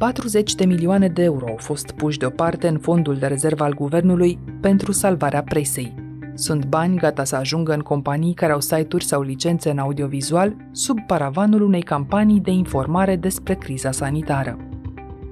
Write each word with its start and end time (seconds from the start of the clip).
40 0.00 0.54
de 0.54 0.64
milioane 0.64 1.08
de 1.08 1.22
euro 1.22 1.46
au 1.48 1.56
fost 1.56 1.90
puși 1.90 2.18
deoparte 2.18 2.68
în 2.68 2.78
fondul 2.78 3.16
de 3.16 3.26
rezervă 3.26 3.64
al 3.64 3.74
guvernului 3.74 4.38
pentru 4.60 4.92
salvarea 4.92 5.42
presei. 5.42 5.94
Sunt 6.34 6.64
bani 6.66 6.96
gata 6.96 7.24
să 7.24 7.36
ajungă 7.36 7.72
în 7.72 7.80
companii 7.80 8.34
care 8.34 8.52
au 8.52 8.60
site-uri 8.60 9.04
sau 9.04 9.22
licențe 9.22 9.70
în 9.70 9.78
audiovizual 9.78 10.56
sub 10.72 11.00
paravanul 11.06 11.62
unei 11.62 11.82
campanii 11.82 12.40
de 12.40 12.50
informare 12.50 13.16
despre 13.16 13.54
criza 13.54 13.90
sanitară. 13.90 14.56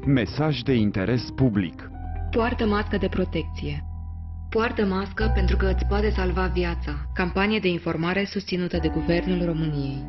Mesaj 0.07 0.61
de 0.61 0.75
interes 0.75 1.23
public. 1.35 1.91
Poartă 2.31 2.67
mască 2.67 2.97
de 2.97 3.09
protecție. 3.09 3.85
Poartă 4.49 4.85
mască 4.85 5.31
pentru 5.35 5.57
că 5.57 5.67
îți 5.75 5.85
poate 5.85 6.11
salva 6.11 6.51
viața. 6.55 7.11
Campanie 7.15 7.59
de 7.59 7.69
informare 7.69 8.25
susținută 8.25 8.79
de 8.83 8.89
Guvernul 8.89 9.45
României. 9.45 10.07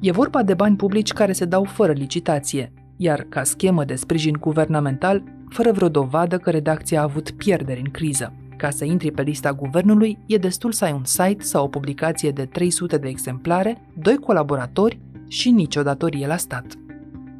E 0.00 0.12
vorba 0.12 0.42
de 0.42 0.54
bani 0.54 0.76
publici 0.76 1.12
care 1.12 1.32
se 1.32 1.44
dau 1.44 1.64
fără 1.64 1.92
licitație, 1.92 2.72
iar 3.02 3.26
ca 3.28 3.44
schemă 3.44 3.84
de 3.84 3.94
sprijin 3.94 4.36
guvernamental, 4.40 5.22
fără 5.48 5.72
vreo 5.72 5.88
dovadă 5.88 6.38
că 6.38 6.50
redacția 6.50 7.00
a 7.00 7.02
avut 7.02 7.30
pierderi 7.30 7.80
în 7.80 7.90
criză. 7.90 8.32
Ca 8.56 8.70
să 8.70 8.84
intri 8.84 9.10
pe 9.10 9.22
lista 9.22 9.52
guvernului, 9.52 10.18
e 10.26 10.36
destul 10.36 10.72
să 10.72 10.84
ai 10.84 10.92
un 10.92 11.04
site 11.04 11.42
sau 11.42 11.64
o 11.64 11.68
publicație 11.68 12.30
de 12.30 12.44
300 12.44 12.96
de 12.96 13.08
exemplare, 13.08 13.90
doi 13.94 14.16
colaboratori 14.16 15.00
și 15.28 15.50
nicio 15.50 15.82
datorie 15.82 16.26
la 16.26 16.36
stat. 16.36 16.64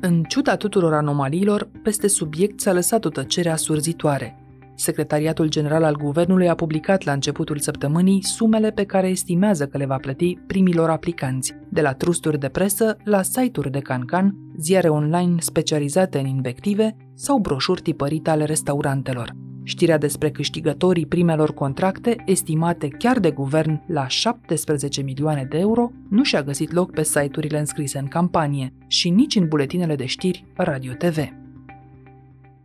În 0.01 0.23
ciuda 0.23 0.57
tuturor 0.57 0.95
anomaliilor, 0.95 1.69
peste 1.83 2.09
subiect 2.09 2.61
s-a 2.61 2.73
lăsat 2.73 3.05
o 3.05 3.09
tăcere 3.09 3.51
asurzitoare. 3.51 4.37
Secretariatul 4.81 5.49
General 5.49 5.85
al 5.85 5.97
Guvernului 5.97 6.49
a 6.49 6.55
publicat 6.55 7.05
la 7.05 7.13
începutul 7.13 7.59
săptămânii 7.59 8.25
sumele 8.25 8.71
pe 8.71 8.85
care 8.85 9.09
estimează 9.09 9.67
că 9.67 9.79
le 9.79 9.87
va 9.87 9.97
plăti 9.97 10.39
primilor 10.47 10.91
aplicanți, 10.91 11.55
de 11.69 11.81
la 11.81 11.93
trusturi 11.93 12.39
de 12.39 12.49
presă 12.49 12.97
la 13.05 13.23
site-uri 13.23 13.71
de 13.71 13.79
cancan, 13.79 14.37
ziare 14.57 14.89
online 14.89 15.35
specializate 15.39 16.19
în 16.19 16.27
invective 16.27 16.97
sau 17.15 17.39
broșuri 17.39 17.81
tipărite 17.81 18.31
ale 18.31 18.45
restaurantelor. 18.45 19.33
Știrea 19.63 19.99
despre 19.99 20.31
câștigătorii 20.31 21.07
primelor 21.07 21.55
contracte, 21.55 22.23
estimate 22.27 22.89
chiar 22.89 23.19
de 23.19 23.31
guvern 23.31 23.83
la 23.87 24.09
17 24.09 25.03
milioane 25.03 25.47
de 25.51 25.59
euro, 25.59 25.91
nu 26.09 26.25
și-a 26.25 26.43
găsit 26.43 26.73
loc 26.73 26.91
pe 26.91 27.03
site-urile 27.03 27.59
înscrise 27.59 27.99
în 27.99 28.07
campanie 28.07 28.73
și 28.87 29.11
nici 29.11 29.37
în 29.37 29.49
buletinele 29.49 29.97
de 29.97 30.07
știri 30.07 30.45
Radio 30.57 30.93
TV. 30.93 31.40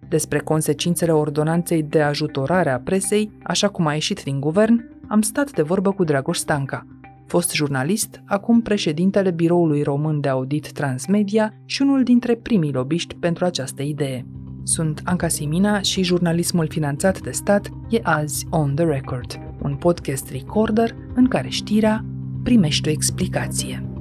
Despre 0.10 0.40
consecințele 0.40 1.12
ordonanței 1.12 1.84
de 1.84 2.02
ajutorare 2.02 2.70
a 2.70 2.80
presei, 2.80 3.32
așa 3.44 3.68
cum 3.68 3.88
a 3.88 3.94
ieșit 3.94 4.24
din 4.24 4.40
guvern, 4.40 4.90
am 5.08 5.22
stat 5.22 5.52
de 5.52 5.62
vorbă 5.62 5.92
cu 5.92 6.04
Dragoș 6.04 6.38
Stanca, 6.38 6.86
fost 7.28 7.54
jurnalist, 7.54 8.22
acum 8.26 8.62
președintele 8.62 9.32
Biroului 9.32 9.84
Român 9.84 10.20
de 10.20 10.30
Audit 10.30 10.72
Transmedia 10.72 11.54
și 11.66 11.82
unul 11.82 12.04
dintre 12.04 12.36
primii 12.36 12.72
lobiști 12.72 13.16
pentru 13.16 13.46
această 13.46 13.82
idee. 13.82 14.26
Sunt 14.64 15.02
Anca 15.04 15.28
Simina 15.28 15.82
și 15.82 16.04
jurnalismul 16.04 16.68
finanțat 16.68 17.22
de 17.22 17.32
stat 17.32 17.70
e 17.90 18.00
azi 18.04 18.48
On 18.50 18.76
The 18.76 18.86
Record, 18.86 19.40
un 19.62 19.76
podcast 19.76 20.32
recorder 20.32 20.96
în 21.14 21.28
care 21.28 21.50
știrea 21.50 22.06
primește 22.44 22.90
o 22.90 22.92
explicație. 22.92 23.95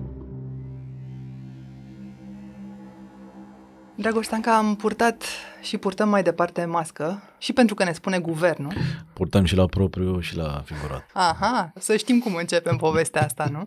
Dragoș 3.96 4.24
Stanca, 4.24 4.56
am 4.56 4.76
purtat 4.76 5.24
și 5.62 5.78
purtăm 5.78 6.08
mai 6.08 6.22
departe 6.22 6.64
mască 6.64 7.22
și 7.38 7.52
pentru 7.52 7.74
că 7.74 7.84
ne 7.84 7.92
spune 7.92 8.18
guvernul. 8.18 8.72
Purtăm 9.12 9.44
și 9.44 9.56
la 9.56 9.66
propriu 9.66 10.20
și 10.20 10.36
la 10.36 10.62
figurat. 10.64 11.10
Aha, 11.12 11.72
să 11.76 11.96
știm 11.96 12.18
cum 12.18 12.34
începem 12.34 12.76
povestea 12.76 13.24
asta, 13.24 13.48
nu? 13.52 13.66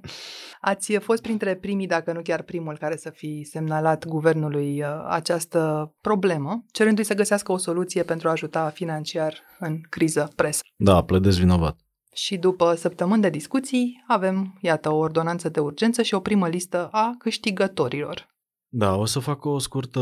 Ați 0.61 0.97
fost 0.97 1.21
printre 1.21 1.55
primii, 1.55 1.87
dacă 1.87 2.11
nu 2.11 2.21
chiar 2.21 2.41
primul, 2.41 2.77
care 2.77 2.97
să 2.97 3.09
fi 3.09 3.47
semnalat 3.51 4.05
guvernului 4.05 4.81
uh, 4.81 4.87
această 5.07 5.93
problemă, 6.01 6.63
cerându-i 6.71 7.03
să 7.03 7.13
găsească 7.13 7.51
o 7.51 7.57
soluție 7.57 8.03
pentru 8.03 8.27
a 8.27 8.31
ajuta 8.31 8.69
financiar 8.69 9.33
în 9.59 9.81
criză 9.89 10.31
presă. 10.35 10.61
Da, 10.75 11.03
plădesc 11.03 11.37
vinovat. 11.37 11.77
Și 12.13 12.37
după 12.37 12.73
săptămâni 12.75 13.21
de 13.21 13.29
discuții, 13.29 14.03
avem, 14.07 14.57
iată, 14.61 14.91
o 14.91 14.97
ordonanță 14.97 15.49
de 15.49 15.59
urgență 15.59 16.01
și 16.01 16.13
o 16.13 16.19
primă 16.19 16.47
listă 16.47 16.87
a 16.91 17.15
câștigătorilor. 17.17 18.35
Da, 18.69 18.95
o 18.95 19.05
să 19.05 19.19
fac 19.19 19.45
o 19.45 19.59
scurtă 19.59 19.99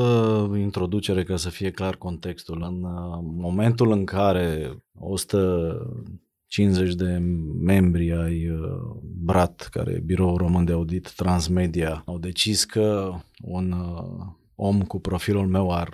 introducere 0.58 1.24
ca 1.24 1.36
să 1.36 1.50
fie 1.50 1.72
clar 1.72 1.96
contextul. 1.96 2.62
În 2.62 2.84
uh, 2.84 3.20
momentul 3.22 3.92
în 3.92 4.06
care 4.06 4.78
150 5.00 6.94
de 6.94 7.18
membri 7.62 8.14
ai 8.14 8.50
uh, 8.50 8.60
BRAT, 9.02 9.68
care 9.72 9.92
e 9.92 10.00
Biroul 10.00 10.38
Român 10.38 10.66
de 10.66 10.72
Audit 10.72 11.12
Transmedia, 11.12 12.04
au 12.06 12.18
decis 12.18 12.64
că 12.64 13.14
un 13.42 13.72
uh, 13.72 14.26
om 14.56 14.82
cu 14.82 15.00
profilul 15.00 15.48
meu 15.48 15.72
ar 15.72 15.90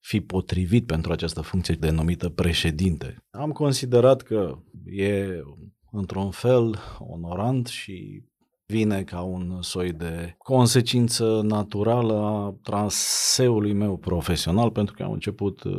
fi 0.00 0.20
potrivit 0.20 0.86
pentru 0.86 1.12
această 1.12 1.40
funcție 1.40 1.74
denumită 1.74 2.28
președinte. 2.28 3.16
Am 3.30 3.50
considerat 3.50 4.22
că 4.22 4.58
e 4.84 5.42
într-un 5.90 6.30
fel 6.30 6.74
onorant 6.98 7.66
și 7.66 8.24
vine 8.70 9.02
ca 9.02 9.20
un 9.20 9.58
soi 9.60 9.92
de 9.92 10.34
consecință 10.38 11.40
naturală 11.44 12.14
a 12.14 12.54
transeului 12.62 13.72
meu 13.72 13.96
profesional, 13.96 14.70
pentru 14.70 14.94
că 14.94 15.02
am 15.02 15.12
început 15.12 15.62
uh, 15.62 15.72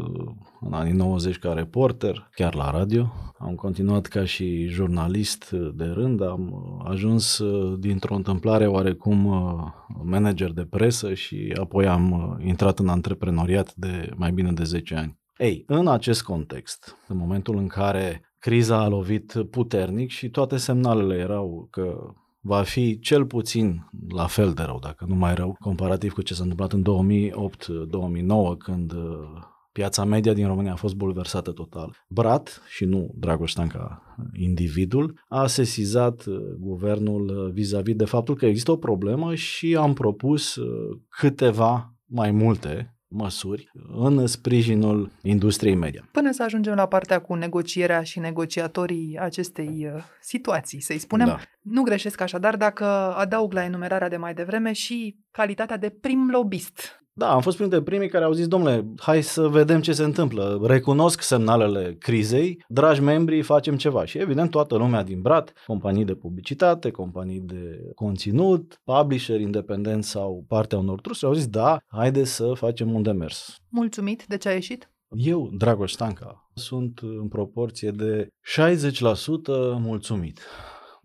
în 0.59 0.74
anii 0.74 0.94
90 0.94 1.38
ca 1.38 1.53
reporter, 1.53 2.29
chiar 2.35 2.56
la 2.56 2.72
radio. 2.72 3.12
Am 3.38 3.56
continuat 3.56 4.06
ca 4.06 4.25
și 4.25 4.68
jurnalist 4.68 5.52
de 5.52 5.85
rând, 5.85 6.22
am 6.22 6.53
ajuns 6.88 7.38
uh, 7.38 7.79
dintr-o 7.79 8.16
întâmplare 8.16 8.68
oarecum 8.68 9.25
uh, 9.25 9.59
manager 10.03 10.52
de 10.52 10.66
presă 10.69 11.13
și 11.13 11.53
apoi 11.59 11.88
am 11.88 12.38
intrat 12.46 12.79
în 12.79 12.88
antreprenoriat 12.88 13.73
de 13.75 14.09
mai 14.16 14.31
bine 14.31 14.52
de 14.52 14.63
10 14.63 14.96
ani. 14.96 15.19
Ei, 15.38 15.63
în 15.68 15.88
acest 15.88 16.23
context, 16.23 16.97
în 17.08 17.18
momentul 17.18 17.58
în 17.58 17.68
care 17.68 18.22
criza 18.40 18.78
a 18.78 18.88
lovit 18.88 19.34
puternic 19.52 20.09
și 20.09 20.29
toate 20.29 20.58
semnalele 20.58 21.16
erau 21.16 21.68
că 21.72 22.13
va 22.41 22.62
fi 22.62 23.00
cel 23.00 23.25
puțin 23.25 23.90
la 24.09 24.28
fel 24.28 24.53
de 24.53 24.62
rău, 24.62 24.79
dacă 24.79 25.06
nu 25.07 25.16
mai 25.16 25.35
rău, 25.35 25.56
comparativ 25.59 26.13
cu 26.13 26.22
ce 26.22 26.34
s-a 26.34 26.44
întâmplat 26.44 26.74
în 26.74 26.84
2008-2009, 28.53 28.57
când 28.57 28.94
uh, 28.94 29.02
piața 29.72 30.03
media 30.03 30.34
din 30.34 30.47
România 30.47 30.72
a 30.72 30.75
fost 30.75 30.96
bulversată 30.96 31.52
total. 31.52 31.96
Brat, 32.07 32.62
și 32.68 32.85
nu 32.85 33.12
Dragoș 33.16 33.52
Stanca, 33.52 34.02
individul, 34.34 35.19
a 35.28 35.47
sesizat 35.47 36.25
uh, 36.25 36.35
guvernul 36.59 37.28
uh, 37.28 37.53
vis-a-vis 37.53 37.96
de 37.96 38.06
faptul 38.06 38.35
că 38.35 38.46
există 38.46 38.72
o 38.72 38.78
problemă 38.78 39.35
și 39.35 39.75
am 39.75 39.94
propus 39.94 40.56
câteva 41.09 41.96
mai 42.06 42.31
multe 42.31 42.96
măsuri 43.11 43.72
în 43.95 44.27
sprijinul 44.27 45.11
industriei 45.22 45.75
media. 45.75 46.07
Până 46.11 46.31
să 46.31 46.44
ajungem 46.44 46.73
la 46.73 46.85
partea 46.85 47.19
cu 47.19 47.33
negocierea 47.33 48.03
și 48.03 48.19
negociatorii 48.19 49.17
acestei 49.19 49.89
uh, 49.95 50.03
situații, 50.22 50.81
să-i 50.81 50.97
spunem, 50.97 51.27
da. 51.27 51.39
nu 51.61 51.81
greșesc 51.81 52.22
așadar 52.22 52.57
dacă 52.57 52.85
adaug 53.16 53.53
la 53.53 53.63
enumerarea 53.63 54.09
de 54.09 54.17
mai 54.17 54.33
devreme 54.33 54.72
și 54.72 55.16
calitatea 55.31 55.77
de 55.77 55.89
prim 55.89 56.29
lobist 56.29 57.00
da, 57.13 57.33
am 57.33 57.41
fost 57.41 57.57
printre 57.57 57.81
primii 57.81 58.09
care 58.09 58.23
au 58.23 58.31
zis, 58.31 58.47
domnule, 58.47 58.85
hai 58.97 59.22
să 59.22 59.47
vedem 59.47 59.81
ce 59.81 59.94
se 59.94 60.03
întâmplă. 60.03 60.61
Recunosc 60.63 61.22
semnalele 61.22 61.95
crizei, 61.99 62.63
dragi 62.67 63.01
membri, 63.01 63.41
facem 63.41 63.75
ceva. 63.75 64.05
Și 64.05 64.17
evident 64.17 64.49
toată 64.49 64.75
lumea 64.75 65.03
din 65.03 65.22
Brat, 65.22 65.53
companii 65.66 66.05
de 66.05 66.16
publicitate, 66.16 66.91
companii 66.91 67.39
de 67.39 67.91
conținut, 67.95 68.81
publisher 68.83 69.39
independent 69.39 70.03
sau 70.03 70.45
partea 70.47 70.77
unor 70.77 71.01
trusuri, 71.01 71.31
au 71.31 71.38
zis, 71.38 71.47
da, 71.47 71.79
haide 71.88 72.23
să 72.23 72.53
facem 72.53 72.94
un 72.94 73.01
demers. 73.01 73.55
Mulțumit 73.69 74.25
de 74.28 74.38
ce 74.38 74.49
a 74.49 74.53
ieșit? 74.53 74.89
Eu, 75.09 75.49
Dragoș 75.57 75.91
Stanca, 75.91 76.49
sunt 76.53 76.99
în 76.99 77.28
proporție 77.28 77.91
de 77.91 78.28
60% 78.28 78.28
mulțumit. 79.79 80.39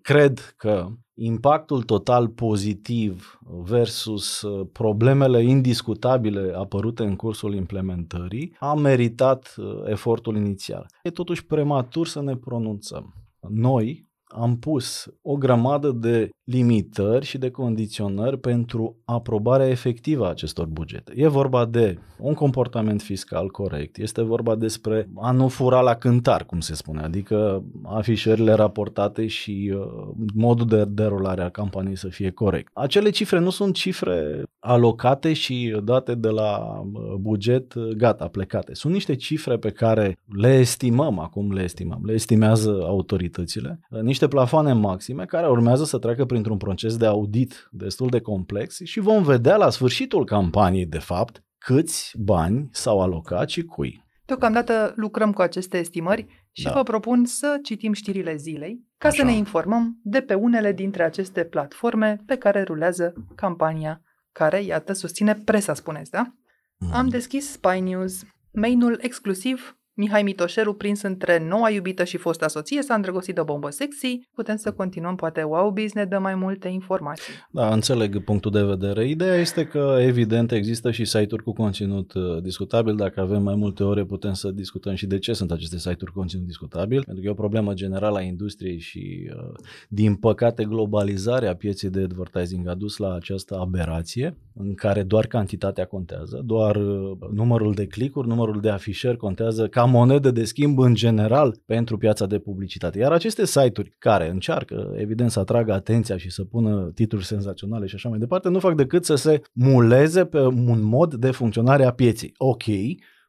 Cred 0.07 0.55
că 0.57 0.87
impactul 1.15 1.83
total 1.83 2.29
pozitiv 2.29 3.39
versus 3.63 4.43
uh, 4.43 4.67
problemele 4.73 5.43
indiscutabile 5.43 6.53
apărute 6.57 7.03
în 7.03 7.17
cursul 7.17 7.55
implementării 7.55 8.57
a 8.59 8.75
meritat 8.75 9.55
uh, 9.57 9.67
efortul 9.85 10.37
inițial. 10.37 10.87
E 11.03 11.11
totuși 11.11 11.47
prematur 11.47 12.07
să 12.07 12.23
ne 12.23 12.37
pronunțăm. 12.37 13.15
Noi, 13.49 14.06
am 14.39 14.59
pus 14.59 15.09
o 15.23 15.37
grămadă 15.37 15.91
de 15.91 16.31
limitări 16.45 17.27
și 17.27 17.39
de 17.39 17.51
condiționări 17.51 18.39
pentru 18.39 18.97
aprobarea 19.05 19.69
efectivă 19.69 20.27
a 20.27 20.31
acestor 20.31 20.67
bugete. 20.67 21.13
E 21.17 21.29
vorba 21.29 21.65
de 21.65 21.99
un 22.19 22.35
comportament 22.35 23.03
fiscal 23.03 23.49
corect, 23.49 23.99
este 23.99 24.23
vorba 24.23 24.55
despre 24.55 25.09
a 25.17 25.31
nu 25.31 25.49
fura 25.49 25.81
la 25.81 25.95
cântar, 25.95 26.45
cum 26.45 26.61
se 26.61 26.75
spune, 26.75 27.03
adică 27.03 27.65
afișările 27.85 28.53
raportate 28.53 29.27
și 29.27 29.73
uh, 29.75 29.87
modul 30.35 30.67
de 30.67 30.85
derulare 30.85 31.43
a 31.43 31.49
campaniei 31.49 31.97
să 31.97 32.09
fie 32.09 32.31
corect. 32.31 32.71
Acele 32.75 33.11
cifre 33.11 33.39
nu 33.39 33.51
sunt 33.51 33.75
cifre 33.75 34.43
alocate 34.59 35.33
și 35.33 35.81
date 35.85 36.15
de 36.15 36.29
la 36.29 36.81
uh, 36.93 37.15
buget, 37.21 37.75
uh, 37.75 37.89
gata, 37.89 38.29
plecate. 38.29 38.75
Sunt 38.75 38.93
niște 38.93 39.15
cifre 39.15 39.57
pe 39.57 39.71
care 39.71 40.19
le 40.37 40.55
estimăm, 40.55 41.19
acum 41.19 41.53
le 41.53 41.63
estimăm, 41.63 42.01
le 42.05 42.13
estimează 42.13 42.79
autoritățile, 42.83 43.81
uh, 43.91 44.01
niște 44.27 44.47
plafoane 44.47 44.73
maxime 44.73 45.25
care 45.25 45.49
urmează 45.49 45.85
să 45.85 45.99
treacă 45.99 46.25
printr-un 46.25 46.57
proces 46.57 46.97
de 46.97 47.07
audit 47.07 47.69
destul 47.71 48.09
de 48.09 48.21
complex 48.21 48.81
și 48.85 49.01
vom 49.01 49.23
vedea 49.23 49.57
la 49.57 49.71
sfârșitul 49.71 50.25
campaniei, 50.25 50.87
de 50.87 50.99
fapt, 50.99 51.43
câți 51.59 52.15
bani 52.19 52.69
s-au 52.73 53.01
alocat 53.01 53.49
și 53.49 53.63
cui. 53.63 54.05
Deocamdată 54.25 54.93
lucrăm 54.97 55.33
cu 55.33 55.43
aceste 55.43 55.79
estimări 55.79 56.27
și 56.53 56.65
Da. 56.65 56.73
vă 56.73 56.83
propun 56.83 57.25
să 57.25 57.59
citim 57.63 57.93
știrile 57.93 58.37
zilei 58.37 58.85
ca 58.99 59.09
să 59.09 59.21
Așa. 59.21 59.31
ne 59.31 59.37
informăm 59.37 60.01
de 60.03 60.21
pe 60.21 60.35
unele 60.35 60.73
dintre 60.73 61.03
aceste 61.03 61.45
platforme 61.45 62.23
pe 62.27 62.37
care 62.37 62.63
rulează 62.63 63.13
campania 63.35 64.01
care, 64.33 64.63
iată, 64.63 64.93
susține 64.93 65.35
presa, 65.35 65.75
spuneți, 65.75 66.11
da? 66.11 66.33
Mm. 66.77 66.93
Am 66.93 67.09
deschis 67.09 67.51
Spy 67.51 67.81
News, 67.81 68.23
main-ul 68.53 68.99
exclusiv, 69.03 69.79
Mihai 69.99 70.23
Mitoșeru 70.23 70.75
prins 70.75 71.03
între 71.03 71.47
noua 71.49 71.71
iubită 71.71 72.05
și 72.05 72.17
fosta 72.17 72.49
soție, 72.49 72.83
s-a 72.83 72.95
îndrăgostit 72.95 73.35
de 73.35 73.41
o 73.41 73.45
bombă 73.45 73.71
sexy. 73.71 74.21
Putem 74.35 74.57
să 74.57 74.73
continuăm, 74.73 75.15
poate 75.15 75.43
Wowbiz 75.43 75.93
ne 75.93 76.05
dă 76.05 76.19
mai 76.19 76.35
multe 76.35 76.69
informații. 76.69 77.33
Da, 77.51 77.73
înțeleg 77.73 78.25
punctul 78.25 78.51
de 78.51 78.63
vedere. 78.63 79.09
Ideea 79.09 79.35
este 79.35 79.65
că, 79.65 79.97
evident, 80.01 80.53
există 80.53 80.91
și 80.91 81.05
site-uri 81.05 81.43
cu 81.43 81.53
conținut 81.53 82.13
uh, 82.15 82.43
discutabil. 82.43 82.97
Dacă 82.97 83.21
avem 83.21 83.43
mai 83.43 83.55
multe 83.55 83.83
ore, 83.83 84.05
putem 84.05 84.33
să 84.33 84.51
discutăm 84.51 84.95
și 84.95 85.07
de 85.07 85.19
ce 85.19 85.33
sunt 85.33 85.51
aceste 85.51 85.79
site-uri 85.79 86.13
cu 86.13 86.19
conținut 86.19 86.47
discutabil. 86.47 87.03
Pentru 87.05 87.23
că 87.23 87.29
e 87.29 87.31
o 87.31 87.35
problemă 87.35 87.75
generală 87.75 88.19
a 88.19 88.23
industriei 88.23 88.79
și, 88.79 89.31
uh, 89.37 89.55
din 89.89 90.15
păcate, 90.15 90.65
globalizarea 90.65 91.55
pieței 91.55 91.91
de 91.91 92.01
advertising 92.01 92.69
a 92.69 92.75
dus 92.75 92.97
la 92.97 93.15
această 93.15 93.59
aberație 93.61 94.37
în 94.55 94.75
care 94.75 95.03
doar 95.03 95.27
cantitatea 95.27 95.85
contează, 95.85 96.43
doar 96.45 96.77
uh, 96.77 97.17
numărul 97.33 97.75
de 97.75 97.87
clicuri, 97.87 98.29
numărul 98.29 98.61
de 98.61 98.71
afișări 98.71 99.17
contează 99.17 99.67
ca 99.67 99.85
monedă 99.87 100.31
de 100.31 100.45
schimb 100.45 100.79
în 100.79 100.95
general 100.95 101.63
pentru 101.67 101.97
piața 101.97 102.27
de 102.27 102.39
publicitate. 102.39 102.99
Iar 102.99 103.13
aceste 103.13 103.47
site-uri 103.47 103.95
care 103.99 104.31
încearcă, 104.31 104.93
evident, 104.97 105.31
să 105.31 105.39
atragă 105.39 105.73
atenția 105.73 106.17
și 106.17 106.31
să 106.31 106.45
pună 106.45 106.91
titluri 106.95 107.25
senzaționale 107.25 107.87
și 107.87 107.95
așa 107.95 108.09
mai 108.09 108.19
departe, 108.19 108.49
nu 108.49 108.59
fac 108.59 108.75
decât 108.75 109.05
să 109.05 109.15
se 109.15 109.41
muleze 109.53 110.25
pe 110.25 110.41
un 110.41 110.83
mod 110.83 111.15
de 111.15 111.31
funcționare 111.31 111.85
a 111.85 111.93
pieței. 111.93 112.33
Ok, 112.37 112.65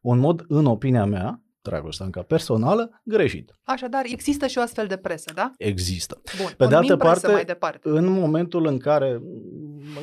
un 0.01 0.19
mod, 0.19 0.45
în 0.48 0.65
opinia 0.65 1.06
mea, 1.06 1.42
Dragoș 1.69 1.95
Stanca 1.95 2.21
personală, 2.21 3.01
greșit. 3.03 3.53
Așadar, 3.63 4.01
există 4.05 4.47
și 4.47 4.57
o 4.57 4.61
astfel 4.61 4.87
de 4.87 4.97
presă, 4.97 5.31
da? 5.35 5.51
Există. 5.57 6.21
Bun, 6.37 6.45
Pe 6.45 6.51
de 6.51 6.55
pornim 6.57 6.77
altă 6.77 6.95
presă 6.95 7.19
parte, 7.19 7.31
mai 7.31 7.45
departe. 7.45 7.89
În 7.89 8.05
momentul 8.05 8.67
în 8.67 8.77
care 8.77 9.21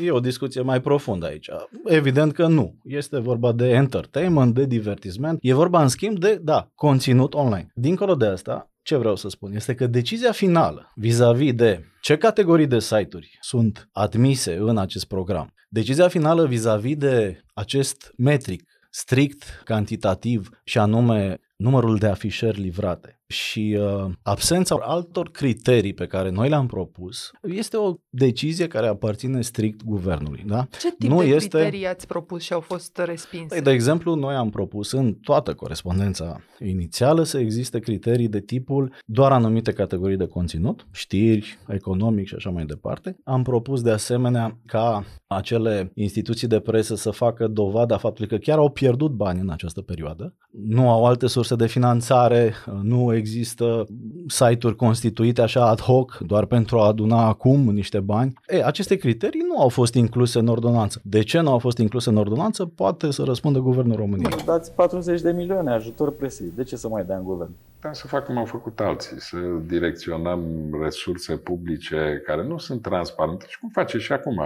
e 0.03 0.11
o 0.11 0.21
discuție 0.21 0.61
mai 0.61 0.81
profundă 0.81 1.27
aici, 1.27 1.49
evident 1.85 2.33
că 2.33 2.47
nu. 2.47 2.75
Este 2.83 3.19
vorba 3.19 3.53
de 3.53 3.69
entertainment, 3.69 4.55
de 4.55 4.65
divertisment, 4.65 5.39
e 5.43 5.55
vorba 5.55 5.83
în 5.83 5.89
schimb 5.89 6.19
de, 6.19 6.39
da, 6.43 6.71
conținut 6.75 7.35
online. 7.35 7.67
Dincolo 7.75 8.15
de 8.15 8.27
asta, 8.27 8.71
ce 8.83 8.97
vreau 8.97 9.17
să 9.17 9.29
spun 9.29 9.53
este 9.53 9.75
că 9.75 9.87
decizia 9.87 10.33
finală 10.33 10.93
vis-a-vis 10.95 11.55
de 11.55 11.85
ce 12.01 12.17
categorii 12.17 12.67
de 12.67 12.79
site-uri 12.79 13.39
sunt 13.41 13.89
admise 13.93 14.57
în 14.57 14.79
acest 14.79 15.05
program, 15.05 15.53
decizia 15.69 16.09
finală 16.09 16.47
vis-a-vis 16.47 16.97
de 16.97 17.45
acest 17.55 18.13
metric 18.17 18.63
strict 18.91 19.63
cantitativ 19.65 20.49
și 20.65 20.79
anume 20.79 21.41
numărul 21.57 21.97
de 21.97 22.07
afișări 22.07 22.61
livrate 22.61 23.19
și 23.27 23.79
uh, 23.81 24.13
absența 24.23 24.77
altor 24.81 25.31
criterii 25.31 25.95
pe 25.95 26.07
care 26.07 26.31
noi 26.31 26.49
le-am 26.49 26.67
propus 26.67 27.31
este 27.43 27.77
o 27.77 27.95
decizie 28.09 28.67
care 28.67 28.87
aparține 28.87 29.41
strict 29.41 29.85
guvernului. 29.85 30.43
Da? 30.47 30.67
Ce 30.81 30.93
tip 30.99 31.11
nu 31.11 31.23
de 31.23 31.27
este- 31.27 31.49
criterii 31.49 31.87
ați 31.87 32.07
propus 32.07 32.43
și 32.43 32.53
au 32.53 32.61
fost 32.61 32.99
respinse? 33.05 33.47
Păi, 33.55 33.61
de 33.61 33.71
exemplu, 33.71 34.15
noi 34.15 34.35
am 34.35 34.51
propus 34.51 34.93
în 34.93 35.15
toată 35.15 35.55
corespondența 35.55 36.41
inițială 36.59 37.23
să 37.23 37.39
existe 37.39 37.79
criterii 37.79 38.29
de 38.29 38.41
tipul 38.41 38.93
doar 39.05 39.33
anumite 39.33 39.73
categorii 39.73 40.17
de 40.17 40.27
conținut, 40.27 40.87
știri, 40.93 41.59
economic 41.69 42.27
și 42.27 42.35
așa 42.35 42.51
mai 42.51 42.65
departe. 42.65 43.17
Am 43.25 43.43
propus 43.43 43.83
de 43.83 43.91
asemenea 43.91 44.59
ca 44.67 45.05
acele 45.27 45.91
instituții 45.95 46.49
de 46.49 46.61
presă 46.61 46.95
să 46.95 47.11
facă 47.11 47.47
dovada 47.47 47.97
faptului 47.97 48.31
că 48.31 48.37
chiar 48.37 48.59
au 48.59 48.71
pierdut 48.71 49.11
bani 49.11 49.41
în 49.41 49.51
această 49.51 49.81
perioadă, 49.81 50.37
nu 50.51 50.91
au 50.91 51.05
alte 51.05 51.27
surse 51.27 51.44
de 51.53 51.67
finanțare, 51.67 52.55
nu 52.83 53.15
există 53.15 53.87
site-uri 54.27 54.77
constituite 54.77 55.41
așa 55.41 55.69
ad 55.69 55.81
hoc 55.81 56.19
doar 56.19 56.45
pentru 56.45 56.79
a 56.79 56.87
aduna 56.87 57.27
acum 57.27 57.61
niște 57.61 58.01
bani. 58.01 58.33
E, 58.47 58.65
aceste 58.65 58.97
criterii 58.97 59.45
nu 59.49 59.61
au 59.61 59.69
fost 59.69 59.95
incluse 59.95 60.39
în 60.39 60.47
ordonanță. 60.47 61.01
De 61.05 61.23
ce 61.23 61.41
nu 61.41 61.51
au 61.51 61.59
fost 61.59 61.79
incluse 61.79 62.09
în 62.09 62.17
ordonanță? 62.17 62.65
Poate 62.65 63.11
să 63.11 63.23
răspundă 63.23 63.59
Guvernul 63.59 63.97
României. 63.97 64.31
Dați 64.45 64.73
40 64.73 65.21
de 65.21 65.31
milioane 65.31 65.71
ajutor 65.71 66.13
presei. 66.13 66.53
De 66.55 66.63
ce 66.63 66.77
să 66.77 66.89
mai 66.89 67.05
dea 67.05 67.17
în 67.17 67.25
guvern? 67.25 67.51
Da, 67.81 67.93
să 67.93 68.07
fac 68.07 68.25
cum 68.25 68.39
au 68.39 68.45
făcut 68.45 68.81
alții, 68.81 69.21
să 69.21 69.37
direcționăm 69.67 70.43
resurse 70.83 71.37
publice 71.37 72.23
care 72.27 72.47
nu 72.47 72.59
sunt 72.59 72.83
transparente 72.83 73.45
și 73.49 73.59
cum 73.59 73.69
face 73.69 73.99
și 73.99 74.13
acum 74.13 74.41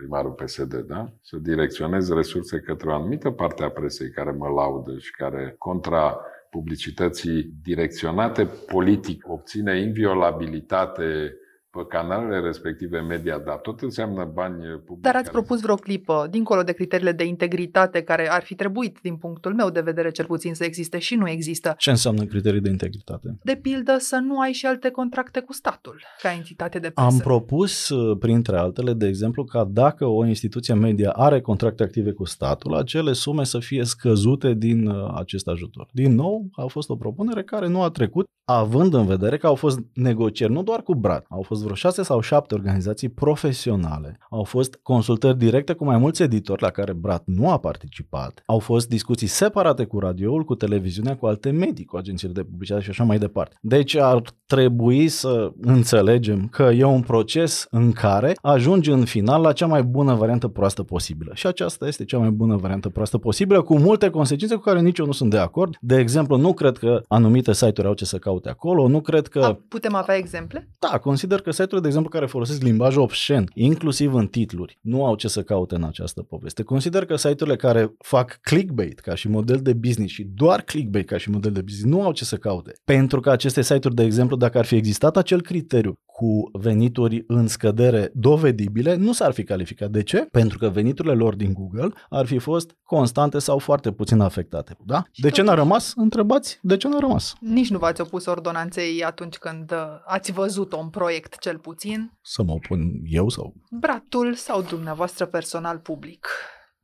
primarul 0.00 0.30
PSD, 0.30 0.74
da? 0.74 1.10
Să 1.22 1.36
direcționez 1.36 2.10
resurse 2.10 2.60
către 2.60 2.88
o 2.88 2.94
anumită 2.94 3.30
parte 3.30 3.62
a 3.62 3.70
presei 3.70 4.10
care 4.10 4.30
mă 4.30 4.48
laudă 4.48 4.98
și 4.98 5.10
care 5.10 5.54
contra 5.58 6.20
publicității 6.50 7.52
direcționate 7.62 8.44
politic 8.66 9.28
obține 9.28 9.80
inviolabilitate 9.80 11.34
pe 11.70 11.86
canalele 11.88 12.40
respective 12.40 13.00
media, 13.00 13.38
dar 13.38 13.56
tot 13.56 13.80
înseamnă 13.80 14.30
bani 14.34 14.56
publici. 14.84 15.02
Dar 15.02 15.14
ați 15.14 15.24
care- 15.24 15.36
propus 15.36 15.60
vreo 15.60 15.74
clipă, 15.74 16.26
dincolo 16.30 16.62
de 16.62 16.72
criteriile 16.72 17.12
de 17.12 17.24
integritate 17.24 18.02
care 18.02 18.30
ar 18.30 18.42
fi 18.42 18.54
trebuit, 18.54 18.98
din 19.02 19.16
punctul 19.16 19.54
meu 19.54 19.70
de 19.70 19.80
vedere 19.80 20.10
cel 20.10 20.24
puțin, 20.24 20.54
să 20.54 20.64
existe 20.64 20.98
și 20.98 21.14
nu 21.14 21.28
există. 21.28 21.74
Ce 21.78 21.90
înseamnă 21.90 22.24
criterii 22.24 22.60
de 22.60 22.70
integritate? 22.70 23.38
De 23.42 23.56
pildă, 23.62 23.96
să 23.98 24.16
nu 24.16 24.38
ai 24.38 24.52
și 24.52 24.66
alte 24.66 24.90
contracte 24.90 25.40
cu 25.40 25.52
statul, 25.52 26.02
ca 26.22 26.32
entitate 26.32 26.78
de 26.78 26.90
presă. 26.90 27.08
Am 27.08 27.18
propus, 27.18 27.88
uh, 27.88 28.18
printre 28.18 28.56
altele, 28.56 28.92
de 28.92 29.06
exemplu, 29.06 29.44
ca 29.44 29.64
dacă 29.64 30.06
o 30.06 30.26
instituție 30.26 30.74
media 30.74 31.10
are 31.10 31.40
contracte 31.40 31.82
active 31.82 32.12
cu 32.12 32.24
statul, 32.24 32.74
acele 32.74 33.12
sume 33.12 33.44
să 33.44 33.58
fie 33.58 33.84
scăzute 33.84 34.54
din 34.54 34.86
uh, 34.86 35.12
acest 35.14 35.48
ajutor. 35.48 35.88
Din 35.92 36.14
nou, 36.14 36.48
a 36.52 36.66
fost 36.66 36.90
o 36.90 36.96
propunere 36.96 37.42
care 37.42 37.68
nu 37.68 37.82
a 37.82 37.90
trecut, 37.90 38.26
având 38.44 38.94
în 38.94 39.06
vedere 39.06 39.36
că 39.36 39.46
au 39.46 39.54
fost 39.54 39.78
negocieri 39.94 40.52
nu 40.52 40.62
doar 40.62 40.82
cu 40.82 40.94
Brat, 40.94 41.24
au 41.28 41.42
fost 41.42 41.59
vreo 41.62 41.74
șase 41.74 42.02
sau 42.02 42.20
șapte 42.20 42.54
organizații 42.54 43.08
profesionale, 43.08 44.18
au 44.30 44.42
fost 44.42 44.78
consultări 44.82 45.38
directe 45.38 45.72
cu 45.72 45.84
mai 45.84 45.96
mulți 45.96 46.22
editori 46.22 46.62
la 46.62 46.70
care 46.70 46.92
Brat 46.92 47.22
nu 47.26 47.50
a 47.50 47.58
participat, 47.58 48.42
au 48.46 48.58
fost 48.58 48.88
discuții 48.88 49.26
separate 49.26 49.84
cu 49.84 49.98
radioul, 49.98 50.44
cu 50.44 50.54
televiziunea, 50.54 51.16
cu 51.16 51.26
alte 51.26 51.50
medii, 51.50 51.84
cu 51.84 51.96
agențiile 51.96 52.32
de 52.32 52.42
publicitate 52.42 52.82
și 52.82 52.90
așa 52.90 53.04
mai 53.04 53.18
departe. 53.18 53.56
Deci 53.60 53.96
ar 53.96 54.22
trebui 54.46 55.08
să 55.08 55.52
înțelegem 55.60 56.48
că 56.48 56.62
e 56.62 56.84
un 56.84 57.02
proces 57.02 57.66
în 57.70 57.92
care 57.92 58.34
ajungi 58.42 58.90
în 58.90 59.04
final 59.04 59.42
la 59.42 59.52
cea 59.52 59.66
mai 59.66 59.82
bună 59.82 60.14
variantă 60.14 60.48
proastă 60.48 60.82
posibilă. 60.82 61.30
Și 61.34 61.46
aceasta 61.46 61.86
este 61.86 62.04
cea 62.04 62.18
mai 62.18 62.30
bună 62.30 62.56
variantă 62.56 62.88
proastă 62.88 63.18
posibilă, 63.18 63.62
cu 63.62 63.78
multe 63.78 64.10
consecințe 64.10 64.54
cu 64.54 64.60
care 64.60 64.80
nici 64.80 64.98
eu 64.98 65.06
nu 65.06 65.12
sunt 65.12 65.30
de 65.30 65.38
acord. 65.38 65.76
De 65.80 65.98
exemplu, 65.98 66.36
nu 66.36 66.52
cred 66.52 66.78
că 66.78 67.00
anumite 67.08 67.52
site-uri 67.52 67.88
au 67.88 67.94
ce 67.94 68.04
să 68.04 68.18
caute 68.18 68.48
acolo, 68.48 68.88
nu 68.88 69.00
cred 69.00 69.26
că... 69.26 69.40
A, 69.40 69.60
putem 69.68 69.94
avea 69.94 70.16
exemple? 70.16 70.68
Da, 70.78 70.98
consider 70.98 71.40
că 71.40 71.49
site-urile, 71.50 71.80
de 71.80 71.86
exemplu, 71.86 72.10
care 72.10 72.26
folosesc 72.26 72.62
limbaj 72.62 72.96
obscen, 72.96 73.50
inclusiv 73.54 74.14
în 74.14 74.26
titluri, 74.26 74.78
nu 74.80 75.04
au 75.04 75.14
ce 75.14 75.28
să 75.28 75.42
caute 75.42 75.74
în 75.74 75.84
această 75.84 76.22
poveste. 76.22 76.62
Consider 76.62 77.04
că 77.04 77.16
site-urile 77.16 77.56
care 77.56 77.94
fac 77.98 78.38
clickbait 78.42 79.00
ca 79.00 79.14
și 79.14 79.28
model 79.28 79.60
de 79.62 79.72
business 79.72 80.12
și 80.12 80.24
doar 80.34 80.62
clickbait 80.62 81.06
ca 81.06 81.16
și 81.16 81.30
model 81.30 81.52
de 81.52 81.62
business 81.62 81.94
nu 81.94 82.02
au 82.02 82.12
ce 82.12 82.24
să 82.24 82.36
caute. 82.36 82.72
Pentru 82.84 83.20
că 83.20 83.30
aceste 83.30 83.62
site-uri, 83.62 83.94
de 83.94 84.02
exemplu, 84.02 84.36
dacă 84.36 84.58
ar 84.58 84.64
fi 84.64 84.74
existat 84.74 85.16
acel 85.16 85.42
criteriu 85.42 85.98
cu 86.20 86.50
venituri 86.52 87.24
în 87.26 87.46
scădere 87.46 88.10
dovedibile, 88.14 88.94
nu 88.94 89.12
s-ar 89.12 89.32
fi 89.32 89.44
calificat. 89.44 89.90
De 89.90 90.02
ce? 90.02 90.18
Pentru 90.30 90.58
că 90.58 90.68
veniturile 90.68 91.14
lor 91.14 91.34
din 91.34 91.52
Google 91.52 91.88
ar 92.08 92.26
fi 92.26 92.38
fost 92.38 92.76
constante 92.84 93.38
sau 93.38 93.58
foarte 93.58 93.92
puțin 93.92 94.20
afectate. 94.20 94.76
Da? 94.86 95.02
Și 95.10 95.20
De 95.22 95.30
ce 95.30 95.40
n-a 95.42 95.46
totuși- 95.46 95.64
rămas? 95.64 95.92
Întrebați 95.96 96.58
de 96.62 96.76
ce 96.76 96.88
n-a 96.88 96.98
rămas. 96.98 97.34
Nici 97.40 97.70
nu 97.70 97.78
v-ați 97.78 98.00
opus 98.00 98.26
ordonanței 98.26 99.04
atunci 99.04 99.36
când 99.36 99.72
uh, 99.72 99.78
ați 100.06 100.32
văzut 100.32 100.72
un 100.72 100.88
proiect 100.88 101.38
cel 101.38 101.58
puțin, 101.58 102.12
Să 102.22 102.42
mă 102.42 102.52
opun 102.52 102.80
eu 103.04 103.28
sau 103.28 103.54
bratul 103.70 104.34
sau 104.34 104.62
dumneavoastră 104.62 105.26
personal 105.26 105.78
public. 105.78 106.26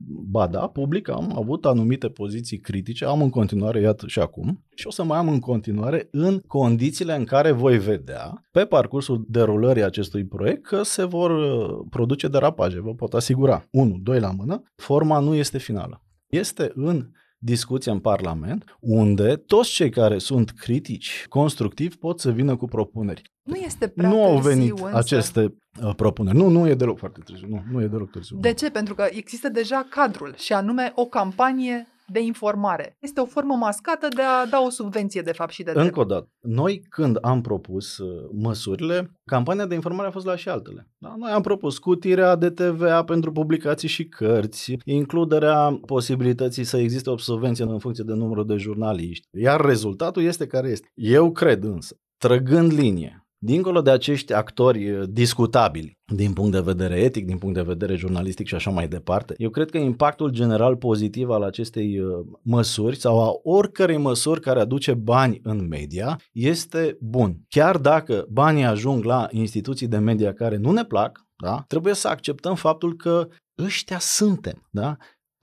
Ba 0.05 0.47
da, 0.47 0.67
public 0.67 1.09
am 1.09 1.33
avut 1.37 1.65
anumite 1.65 2.09
poziții 2.09 2.59
critice, 2.59 3.05
am 3.05 3.23
în 3.23 3.31
continuare, 3.31 3.81
iată 3.81 4.07
și 4.07 4.19
acum, 4.19 4.65
și 4.75 4.87
o 4.87 4.91
să 4.91 5.05
mai 5.05 5.19
am 5.19 5.29
în 5.29 5.38
continuare 5.38 6.09
în 6.11 6.38
condițiile 6.47 7.15
în 7.15 7.25
care 7.25 7.50
voi 7.50 7.79
vedea 7.79 8.47
pe 8.50 8.65
parcursul 8.65 9.25
derulării 9.29 9.83
acestui 9.83 10.25
proiect 10.25 10.62
că 10.62 10.83
se 10.83 11.05
vor 11.05 11.31
uh, 11.31 11.87
produce 11.91 12.29
derapaje, 12.29 12.81
vă 12.81 12.95
pot 12.95 13.15
asigura. 13.15 13.65
1, 13.71 13.99
2 14.03 14.21
la 14.21 14.31
mână, 14.31 14.62
forma 14.75 15.19
nu 15.19 15.35
este 15.35 15.59
finală. 15.59 16.03
Este 16.26 16.73
în 16.75 17.11
discuție 17.38 17.93
în 17.93 17.99
Parlament, 17.99 18.76
unde 18.81 19.37
toți 19.37 19.71
cei 19.71 19.90
care 19.90 20.19
sunt 20.19 20.50
critici, 20.50 21.26
constructivi, 21.28 21.97
pot 21.97 22.21
să 22.21 22.31
vină 22.31 22.57
cu 22.57 22.66
propuneri. 22.66 23.23
Nu 23.43 23.55
este 23.57 23.88
prea 23.88 24.09
nu 24.09 24.25
au 24.25 24.40
târziu, 24.40 24.50
venit 24.50 24.71
însă. 24.71 24.97
aceste 24.97 25.57
uh, 25.83 25.95
propuneri. 25.97 26.37
Nu, 26.37 26.49
nu 26.49 26.69
e 26.69 26.75
deloc 26.75 26.99
foarte 26.99 27.21
târziu. 27.25 27.47
Nu, 27.49 27.62
nu 27.73 27.83
e 27.83 27.87
deloc 27.87 28.11
târziu. 28.11 28.37
De 28.40 28.52
ce? 28.52 28.71
Pentru 28.71 28.95
că 28.95 29.07
există 29.11 29.49
deja 29.49 29.87
cadrul 29.90 30.35
și 30.37 30.52
anume 30.52 30.93
o 30.95 31.05
campanie 31.05 31.87
de 32.13 32.21
informare. 32.21 32.97
Este 33.01 33.21
o 33.21 33.25
formă 33.25 33.55
mascată 33.55 34.09
de 34.15 34.23
a 34.23 34.47
da 34.47 34.61
o 34.61 34.71
subvenție, 34.71 35.23
de 35.23 35.33
fapt, 35.33 35.53
și 35.53 35.63
de 35.63 35.71
drept. 35.71 35.87
Încă 35.87 36.01
o 36.01 36.05
dată, 36.05 36.29
noi 36.41 36.83
când 36.89 37.19
am 37.21 37.41
propus 37.41 37.99
uh, 37.99 38.29
măsurile, 38.33 39.13
campania 39.25 39.67
de 39.67 39.75
informare 39.75 40.09
a 40.09 40.11
fost 40.11 40.27
la 40.27 40.37
și 40.37 40.49
altele. 40.49 40.89
Da? 40.99 41.15
Noi 41.17 41.31
am 41.31 41.43
propus 41.43 41.75
scutirea 41.75 42.37
de 42.37 42.51
TVA 42.51 43.05
pentru 43.05 43.33
publicații 43.33 43.89
și 43.89 44.09
cărți, 44.09 44.77
includerea 44.85 45.79
posibilității 45.87 46.65
să 46.65 46.77
existe 46.77 47.11
o 47.11 47.19
subvenție 47.19 47.65
în 47.65 47.79
funcție 47.79 48.05
de 48.07 48.13
numărul 48.13 48.47
de 48.47 48.57
jurnaliști. 48.57 49.29
Iar 49.31 49.61
rezultatul 49.61 50.23
este 50.23 50.47
care 50.47 50.69
este. 50.69 50.91
Eu 50.95 51.33
cred 51.33 51.65
însă, 51.65 51.97
trăgând 52.19 52.73
linie, 52.73 53.25
Dincolo 53.38 53.81
de 53.81 53.90
acești 53.90 54.33
actori 54.33 54.90
uh, 54.90 55.02
discutabili 55.09 55.99
din 56.14 56.33
punct 56.33 56.52
de 56.52 56.61
vedere 56.61 57.00
etic, 57.00 57.26
din 57.26 57.38
punct 57.38 57.55
de 57.55 57.62
vedere 57.62 57.95
jurnalistic 57.95 58.47
și 58.47 58.55
așa 58.55 58.71
mai 58.71 58.88
departe, 58.88 59.35
eu 59.37 59.50
cred 59.50 59.71
că 59.71 59.78
impactul 59.78 60.31
general 60.31 60.76
pozitiv 60.76 61.31
al 61.31 61.43
acestei 61.43 61.99
uh, 61.99 62.26
măsuri 62.43 62.97
sau 62.97 63.23
a 63.23 63.33
oricărei 63.43 63.97
măsuri 63.97 64.40
care 64.40 64.61
aduce 64.61 64.95
bani 64.95 65.40
în 65.43 65.66
media 65.69 66.21
este 66.33 66.97
bun. 67.00 67.37
Chiar 67.49 67.78
dacă 67.78 68.26
banii 68.31 68.64
ajung 68.64 69.05
la 69.05 69.26
instituții 69.31 69.88
de 69.88 69.99
media 69.99 70.33
care 70.33 70.57
nu 70.57 70.73
ne 70.73 70.85
plac, 70.85 71.26
da? 71.37 71.64
trebuie 71.66 71.95
să 71.95 72.09
acceptăm 72.09 72.55
faptul 72.55 72.97
că 72.97 73.28
ăștia 73.59 73.99
suntem. 73.99 74.69
Da? 74.71 74.97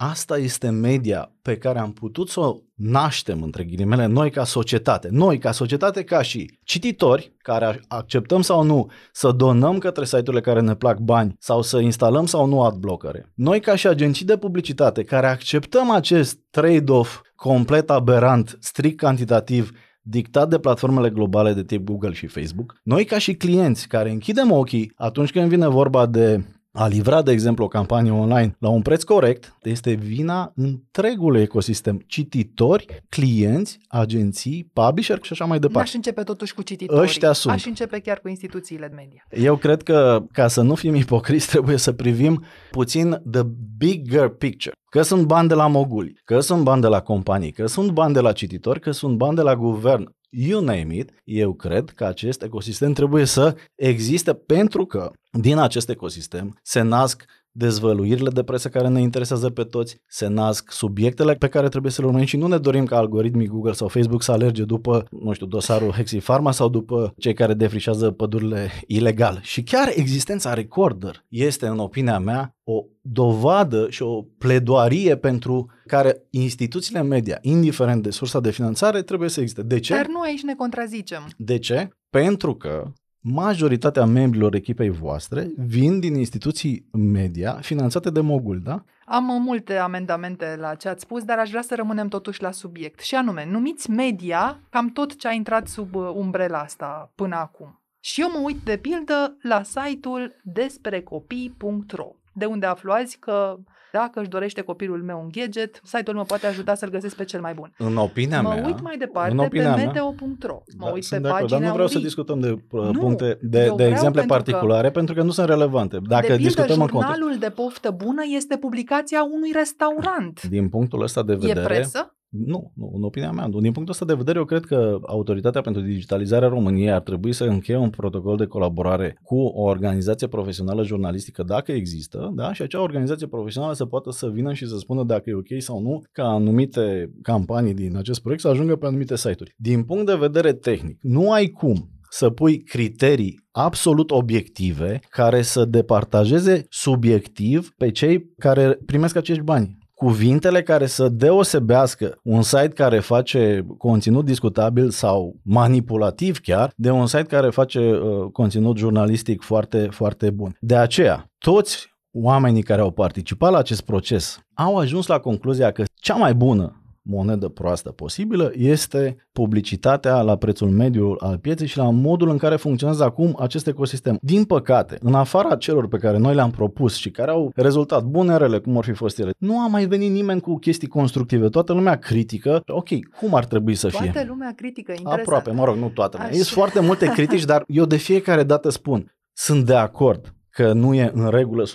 Asta 0.10 0.38
este 0.38 0.70
media 0.70 1.32
pe 1.42 1.58
care 1.58 1.80
am 1.80 1.94
putut 1.94 2.30
să 2.30 2.40
o 2.40 2.56
naștem, 2.76 3.42
între 3.42 3.64
ghilimele, 3.64 4.06
noi 4.06 4.32
ca 4.32 4.44
societate. 4.44 5.08
Noi 5.12 5.38
ca 5.38 5.52
societate, 5.52 6.04
ca 6.04 6.22
și 6.22 6.58
cititori, 6.64 7.34
care 7.38 7.82
acceptăm 7.88 8.42
sau 8.42 8.64
nu 8.64 8.92
să 9.12 9.32
donăm 9.32 9.78
către 9.78 10.06
site-urile 10.06 10.42
care 10.42 10.62
ne 10.62 10.76
plac 10.76 10.98
bani 10.98 11.36
sau 11.40 11.62
să 11.62 11.80
instalăm 11.80 12.26
sau 12.26 12.46
nu 12.46 12.64
adblockere. 12.64 13.32
Noi 13.36 13.60
ca 13.60 13.76
și 13.76 13.88
agenții 13.88 14.26
de 14.26 14.38
publicitate, 14.38 15.04
care 15.04 15.28
acceptăm 15.28 15.92
acest 15.92 16.40
trade-off 16.50 17.22
complet 17.36 17.90
aberant, 17.90 18.58
strict 18.60 18.98
cantitativ, 18.98 19.72
dictat 20.02 20.50
de 20.50 20.60
platformele 20.60 21.10
globale 21.10 21.54
de 21.54 21.64
tip 21.64 21.84
Google 21.86 22.14
și 22.14 22.28
Facebook. 22.28 22.76
Noi 22.84 23.06
ca 23.06 23.18
și 23.18 23.34
clienți 23.34 23.88
care 23.88 24.10
închidem 24.10 24.52
ochii 24.52 24.92
atunci 24.96 25.32
când 25.32 25.50
vine 25.50 25.68
vorba 25.68 26.06
de 26.06 26.44
a 26.76 26.88
livra, 26.88 27.22
de 27.22 27.32
exemplu, 27.32 27.64
o 27.64 27.68
campanie 27.68 28.12
online 28.12 28.56
la 28.60 28.70
un 28.70 28.82
preț 28.82 29.04
corect, 29.04 29.58
este 29.64 29.94
vina 29.94 30.52
întregului 30.56 31.42
ecosistem. 31.42 32.04
Cititori, 32.08 33.04
clienți, 33.10 33.80
agenții, 33.88 34.70
publisher 34.74 35.20
și 35.22 35.32
așa 35.32 35.46
mai 35.46 35.60
departe. 35.60 35.88
Aș 35.88 35.94
începe 35.94 36.24
totuși 36.24 36.54
cu 36.54 36.62
cititorii. 36.62 37.04
Ăștia 37.04 37.34
sunt. 37.34 37.54
Aș 37.54 37.66
începe 37.66 38.00
chiar 38.00 38.20
cu 38.20 38.28
instituțiile 38.28 38.88
de 38.88 38.96
media. 38.96 39.26
Eu 39.46 39.56
cred 39.56 39.84
că, 39.84 40.26
ca 40.32 40.48
să 40.48 40.62
nu 40.62 40.76
fim 40.76 40.96
ipocriți, 40.96 41.48
trebuie 41.48 41.78
să 41.78 41.92
privim 41.92 42.44
puțin 42.72 43.22
the 43.32 43.44
bigger 43.78 44.28
picture. 44.28 44.76
Că 44.90 45.02
sunt 45.02 45.26
bani 45.26 45.48
de 45.48 45.54
la 45.54 45.68
moguli, 45.68 46.22
că 46.24 46.40
sunt 46.40 46.64
bani 46.64 46.82
de 46.82 46.88
la 46.88 47.02
companii, 47.02 47.52
că 47.52 47.66
sunt 47.66 47.92
bani 47.92 48.14
de 48.14 48.20
la 48.20 48.32
cititori, 48.32 48.80
că 48.80 48.92
sunt 48.92 49.18
bani 49.18 49.36
de 49.36 49.42
la 49.42 49.56
guvern 49.56 50.16
you 50.36 50.64
name 50.64 50.96
it, 50.96 51.12
eu 51.24 51.54
cred 51.54 51.90
că 51.90 52.06
acest 52.06 52.42
ecosistem 52.42 52.94
trebuie 52.94 53.26
să 53.26 53.56
existe 53.76 54.34
pentru 54.34 54.86
că 54.86 55.12
din 55.32 55.58
acest 55.58 55.90
ecosistem 55.90 56.60
se 56.62 56.82
nasc 56.82 57.26
dezvăluirile 57.56 58.30
de 58.30 58.44
presă 58.44 58.70
care 58.70 58.88
ne 58.88 59.02
interesează 59.02 59.50
pe 59.50 59.64
toți, 59.64 60.02
se 60.08 60.28
nasc 60.28 60.72
subiectele 60.72 61.34
pe 61.34 61.48
care 61.48 61.68
trebuie 61.68 61.92
să 61.92 62.02
le 62.02 62.08
urmărim 62.08 62.28
și 62.28 62.38
nu 62.38 62.48
ne 62.48 62.58
dorim 62.58 62.86
ca 62.86 62.98
algoritmii 62.98 63.48
Google 63.48 63.72
sau 63.72 63.88
Facebook 63.88 64.24
să 64.24 64.32
alerge 64.32 64.64
după, 64.64 65.06
nu 65.10 65.34
știu, 65.34 65.46
dosarul 65.46 65.92
Hexi 65.92 66.18
Pharma 66.18 66.52
sau 66.52 66.70
după 66.70 67.14
cei 67.18 67.34
care 67.34 67.54
defrișează 67.54 68.12
pădurile 68.12 68.72
ilegal. 68.88 69.40
Și 69.42 69.64
chiar 69.64 69.92
existența 69.96 70.54
Recorder 70.54 71.26
este, 71.30 71.68
în 71.68 71.80
opinia 71.80 72.20
mea, 72.20 72.56
o 72.64 72.84
dovadă 73.02 73.90
și 73.90 74.02
o 74.02 74.22
pledoarie 74.38 75.18
pentru 75.18 75.72
care 75.86 76.24
instituțiile 76.30 77.02
media, 77.02 77.38
indiferent 77.42 78.04
de 78.04 78.10
sursa 78.10 78.40
de 78.40 78.52
finanțare, 78.52 79.02
trebuie 79.02 79.30
să 79.30 79.40
existe. 79.40 79.62
De 79.64 79.80
ce? 79.80 79.94
Dar 79.94 80.08
nu 80.08 80.22
aici 80.22 80.42
ne 80.42 80.56
contrazicem. 80.56 81.28
De 81.38 81.58
ce? 81.58 81.90
Pentru 82.10 82.56
că 82.56 82.92
majoritatea 83.24 84.06
membrilor 84.06 84.56
echipei 84.56 84.90
voastre 84.90 85.52
vin 85.58 86.00
din 86.00 86.16
instituții 86.16 86.90
media 86.92 87.54
finanțate 87.62 88.10
de 88.10 88.22
Mogul, 88.22 88.62
da? 88.64 88.84
Am 89.06 89.24
multe 89.24 89.76
amendamente 89.76 90.56
la 90.60 90.76
ce 90.76 90.90
ați 90.90 91.02
spus, 91.02 91.24
dar 91.24 91.40
aș 91.40 91.50
vrea 91.50 91.62
să 91.62 91.76
rămânem 91.76 92.08
totuși 92.08 92.42
la 92.42 92.52
subiect. 92.52 93.00
Și 93.00 93.16
anume, 93.16 93.46
numiți 93.50 93.90
media 93.90 94.60
cam 94.70 94.90
tot 94.90 95.16
ce 95.16 95.28
a 95.28 95.32
intrat 95.32 95.68
sub 95.68 95.96
uh, 95.96 96.12
umbrela 96.14 96.60
asta 96.60 97.12
până 97.16 97.36
acum. 97.36 97.82
Și 98.00 98.22
eu 98.22 98.30
mă 98.32 98.40
uit 98.44 98.58
de 98.64 98.78
pildă 98.78 99.38
la 99.42 99.64
site-ul 99.64 100.36
desprecopii.ro, 100.44 102.16
de 102.34 102.46
unde 102.46 102.66
aflu 102.66 102.92
azi 102.92 103.18
că 103.18 103.58
dacă 104.00 104.20
își 104.20 104.30
dorește 104.30 104.62
copilul 104.62 105.02
meu 105.04 105.20
un 105.24 105.30
gadget, 105.32 105.82
site-ul 105.84 106.18
mă 106.18 106.24
poate 106.24 106.48
ajuta 106.48 106.76
să-l 106.76 106.90
găsesc 106.90 107.16
pe 107.16 107.24
cel 107.24 107.42
mai 107.42 107.54
bun. 107.54 107.74
În 107.78 107.96
opinia 107.98 108.42
mă 108.42 108.50
mea... 108.50 108.62
Mă 108.62 108.68
uit 108.68 108.82
mai 108.82 108.98
departe 108.98 109.48
pe 109.50 109.70
meteo.ro. 109.76 110.64
Mă 110.78 110.86
da, 110.86 110.92
uit 110.92 111.08
pe 111.10 111.20
de 111.20 111.28
pagina 111.28 111.60
Dar 111.60 111.68
nu 111.68 111.74
vreau 111.74 111.88
URI. 111.88 111.94
să 111.94 112.00
discutăm 112.00 112.40
de 112.40 112.50
uh, 112.50 112.90
nu, 112.92 113.00
puncte, 113.00 113.38
de, 113.42 113.72
de 113.76 113.86
exemple 113.88 114.20
pentru 114.20 114.26
particulare, 114.28 114.88
că, 114.88 114.94
pentru 114.94 115.14
că 115.16 115.22
nu 115.22 115.32
sunt 115.32 115.48
relevante. 115.48 115.98
Dacă 116.08 116.28
de 116.28 116.36
pildă, 116.36 116.48
discutăm 116.48 116.82
în 116.82 116.88
jurnalul 116.88 117.30
context. 117.30 117.40
de 117.40 117.62
poftă 117.62 117.92
bună 117.92 118.22
este 118.36 118.58
publicația 118.58 119.24
unui 119.24 119.52
restaurant. 119.54 120.44
Din 120.44 120.70
punctul 120.70 121.02
ăsta 121.02 121.24
de 121.24 121.34
vedere... 121.34 121.60
E 121.60 121.64
presă? 121.64 122.16
Nu, 122.34 122.72
nu, 122.76 122.92
în 122.96 123.04
opinia 123.04 123.32
mea. 123.32 123.48
Din 123.48 123.72
punctul 123.72 123.90
ăsta 123.90 124.06
de 124.06 124.14
vedere, 124.14 124.38
eu 124.40 124.46
cred 124.46 124.66
că 124.66 125.00
Autoritatea 125.06 125.62
pentru 125.62 125.82
Digitalizarea 125.82 126.48
României 126.48 126.92
ar 126.92 127.02
trebui 127.02 127.34
să 127.34 127.44
încheie 127.44 127.78
un 127.78 127.90
protocol 127.90 128.38
de 128.38 128.46
colaborare 128.46 129.18
cu 129.22 129.36
o 129.36 129.62
organizație 129.62 130.28
profesională 130.28 130.84
jurnalistică, 130.84 131.44
dacă 131.44 131.72
există, 131.72 132.32
da? 132.36 132.54
și 132.54 132.62
acea 132.62 132.82
organizație 132.82 133.28
profesională 133.28 133.74
să 133.74 133.86
poată 133.86 134.12
să 134.12 134.30
vină 134.30 134.54
și 134.54 134.68
să 134.68 134.78
spună 134.78 135.04
dacă 135.04 135.30
e 135.30 135.34
ok 135.34 135.62
sau 135.62 135.82
nu 135.82 136.02
ca 136.12 136.24
anumite 136.24 137.14
campanii 137.22 137.74
din 137.74 137.98
acest 137.98 138.22
proiect 138.22 138.42
să 138.42 138.48
ajungă 138.48 138.76
pe 138.76 138.86
anumite 138.86 139.16
site-uri. 139.16 139.54
Din 139.58 139.84
punct 139.84 140.06
de 140.06 140.16
vedere 140.16 140.54
tehnic, 140.54 140.98
nu 141.02 141.32
ai 141.32 141.48
cum 141.48 141.90
să 142.10 142.30
pui 142.30 142.64
criterii 142.64 143.40
absolut 143.52 144.12
obiective 144.12 145.00
care 145.10 145.42
să 145.42 145.66
departajeze 145.66 146.66
subiectiv 146.70 147.70
pe 147.78 147.92
cei 147.92 148.34
care 148.38 148.80
primesc 148.86 149.16
acești 149.16 149.44
bani 149.44 149.82
cuvintele 149.94 150.64
care 150.64 150.86
să 150.86 151.10
deosebească 151.10 152.20
un 152.24 152.42
site 152.42 152.68
care 152.68 153.00
face 153.00 153.66
conținut 153.78 154.26
discutabil 154.26 154.90
sau 154.90 155.36
manipulativ 155.44 156.40
chiar 156.40 156.72
de 156.76 156.90
un 156.90 157.08
site 157.08 157.24
care 157.24 157.50
face 157.50 157.80
uh, 157.80 158.32
conținut 158.32 158.78
jurnalistic 158.78 159.42
foarte, 159.42 159.88
foarte 159.92 160.30
bun. 160.30 160.58
De 160.60 160.76
aceea, 160.76 161.32
toți 161.38 161.92
oamenii 162.12 162.64
care 162.64 162.82
au 162.82 162.92
participat 162.92 163.52
la 163.52 163.58
acest 163.58 163.82
proces 163.82 164.40
au 164.54 164.78
ajuns 164.78 165.08
la 165.08 165.20
concluzia 165.20 165.72
că 165.72 165.84
cea 165.94 166.16
mai 166.16 166.34
bună 166.34 166.83
monedă 167.04 167.48
proastă 167.48 167.92
posibilă 167.92 168.52
este 168.56 169.16
publicitatea 169.32 170.22
la 170.22 170.36
prețul 170.36 170.70
mediu 170.70 171.16
al 171.20 171.38
pieței 171.38 171.68
și 171.68 171.78
la 171.78 171.90
modul 171.90 172.30
în 172.30 172.38
care 172.38 172.56
funcționează 172.56 173.04
acum 173.04 173.36
acest 173.40 173.68
ecosistem. 173.68 174.18
Din 174.22 174.44
păcate, 174.44 174.98
în 175.02 175.14
afara 175.14 175.56
celor 175.56 175.88
pe 175.88 175.98
care 175.98 176.18
noi 176.18 176.36
le-am 176.36 176.52
propus 176.52 176.96
și 176.96 177.12
care 177.12 177.32
au 177.32 177.52
rezultat 177.56 178.04
bune 178.04 178.38
rele, 178.38 178.60
cum 178.60 178.78
ar 178.78 178.84
fi 178.84 178.94
fost 178.94 179.20
ele, 179.20 179.32
nu 179.38 179.60
a 179.60 179.68
mai 179.68 179.86
venit 179.86 180.12
nimeni 180.12 180.42
cu 180.42 180.58
chestii 180.58 180.88
constructive. 180.88 181.50
Toată 181.50 181.74
lumea 181.74 181.96
critică. 181.96 182.64
Ok, 182.68 182.88
cum 183.20 183.36
ar 183.36 183.46
trebui 183.46 183.76
să 183.76 183.88
fie? 183.88 184.12
Toată 184.12 184.28
lumea 184.28 184.54
critică, 184.56 184.92
interesant. 184.92 185.22
Aproape, 185.22 185.52
mă 185.52 185.66
rog, 185.66 185.76
nu 185.76 185.90
toată 185.90 186.18
lumea. 186.18 186.34
Sunt 186.34 186.46
foarte 186.46 186.80
multe 186.80 187.06
critici, 187.06 187.46
dar 187.46 187.64
eu 187.68 187.86
de 187.86 187.96
fiecare 187.96 188.44
dată 188.44 188.70
spun, 188.70 189.16
sunt 189.34 189.66
de 189.66 189.76
acord 189.76 190.34
că 190.50 190.74
nu 190.74 190.94
e 190.94 191.12
în 191.14 191.30
regulă 191.30 191.64
100%. 191.66 191.70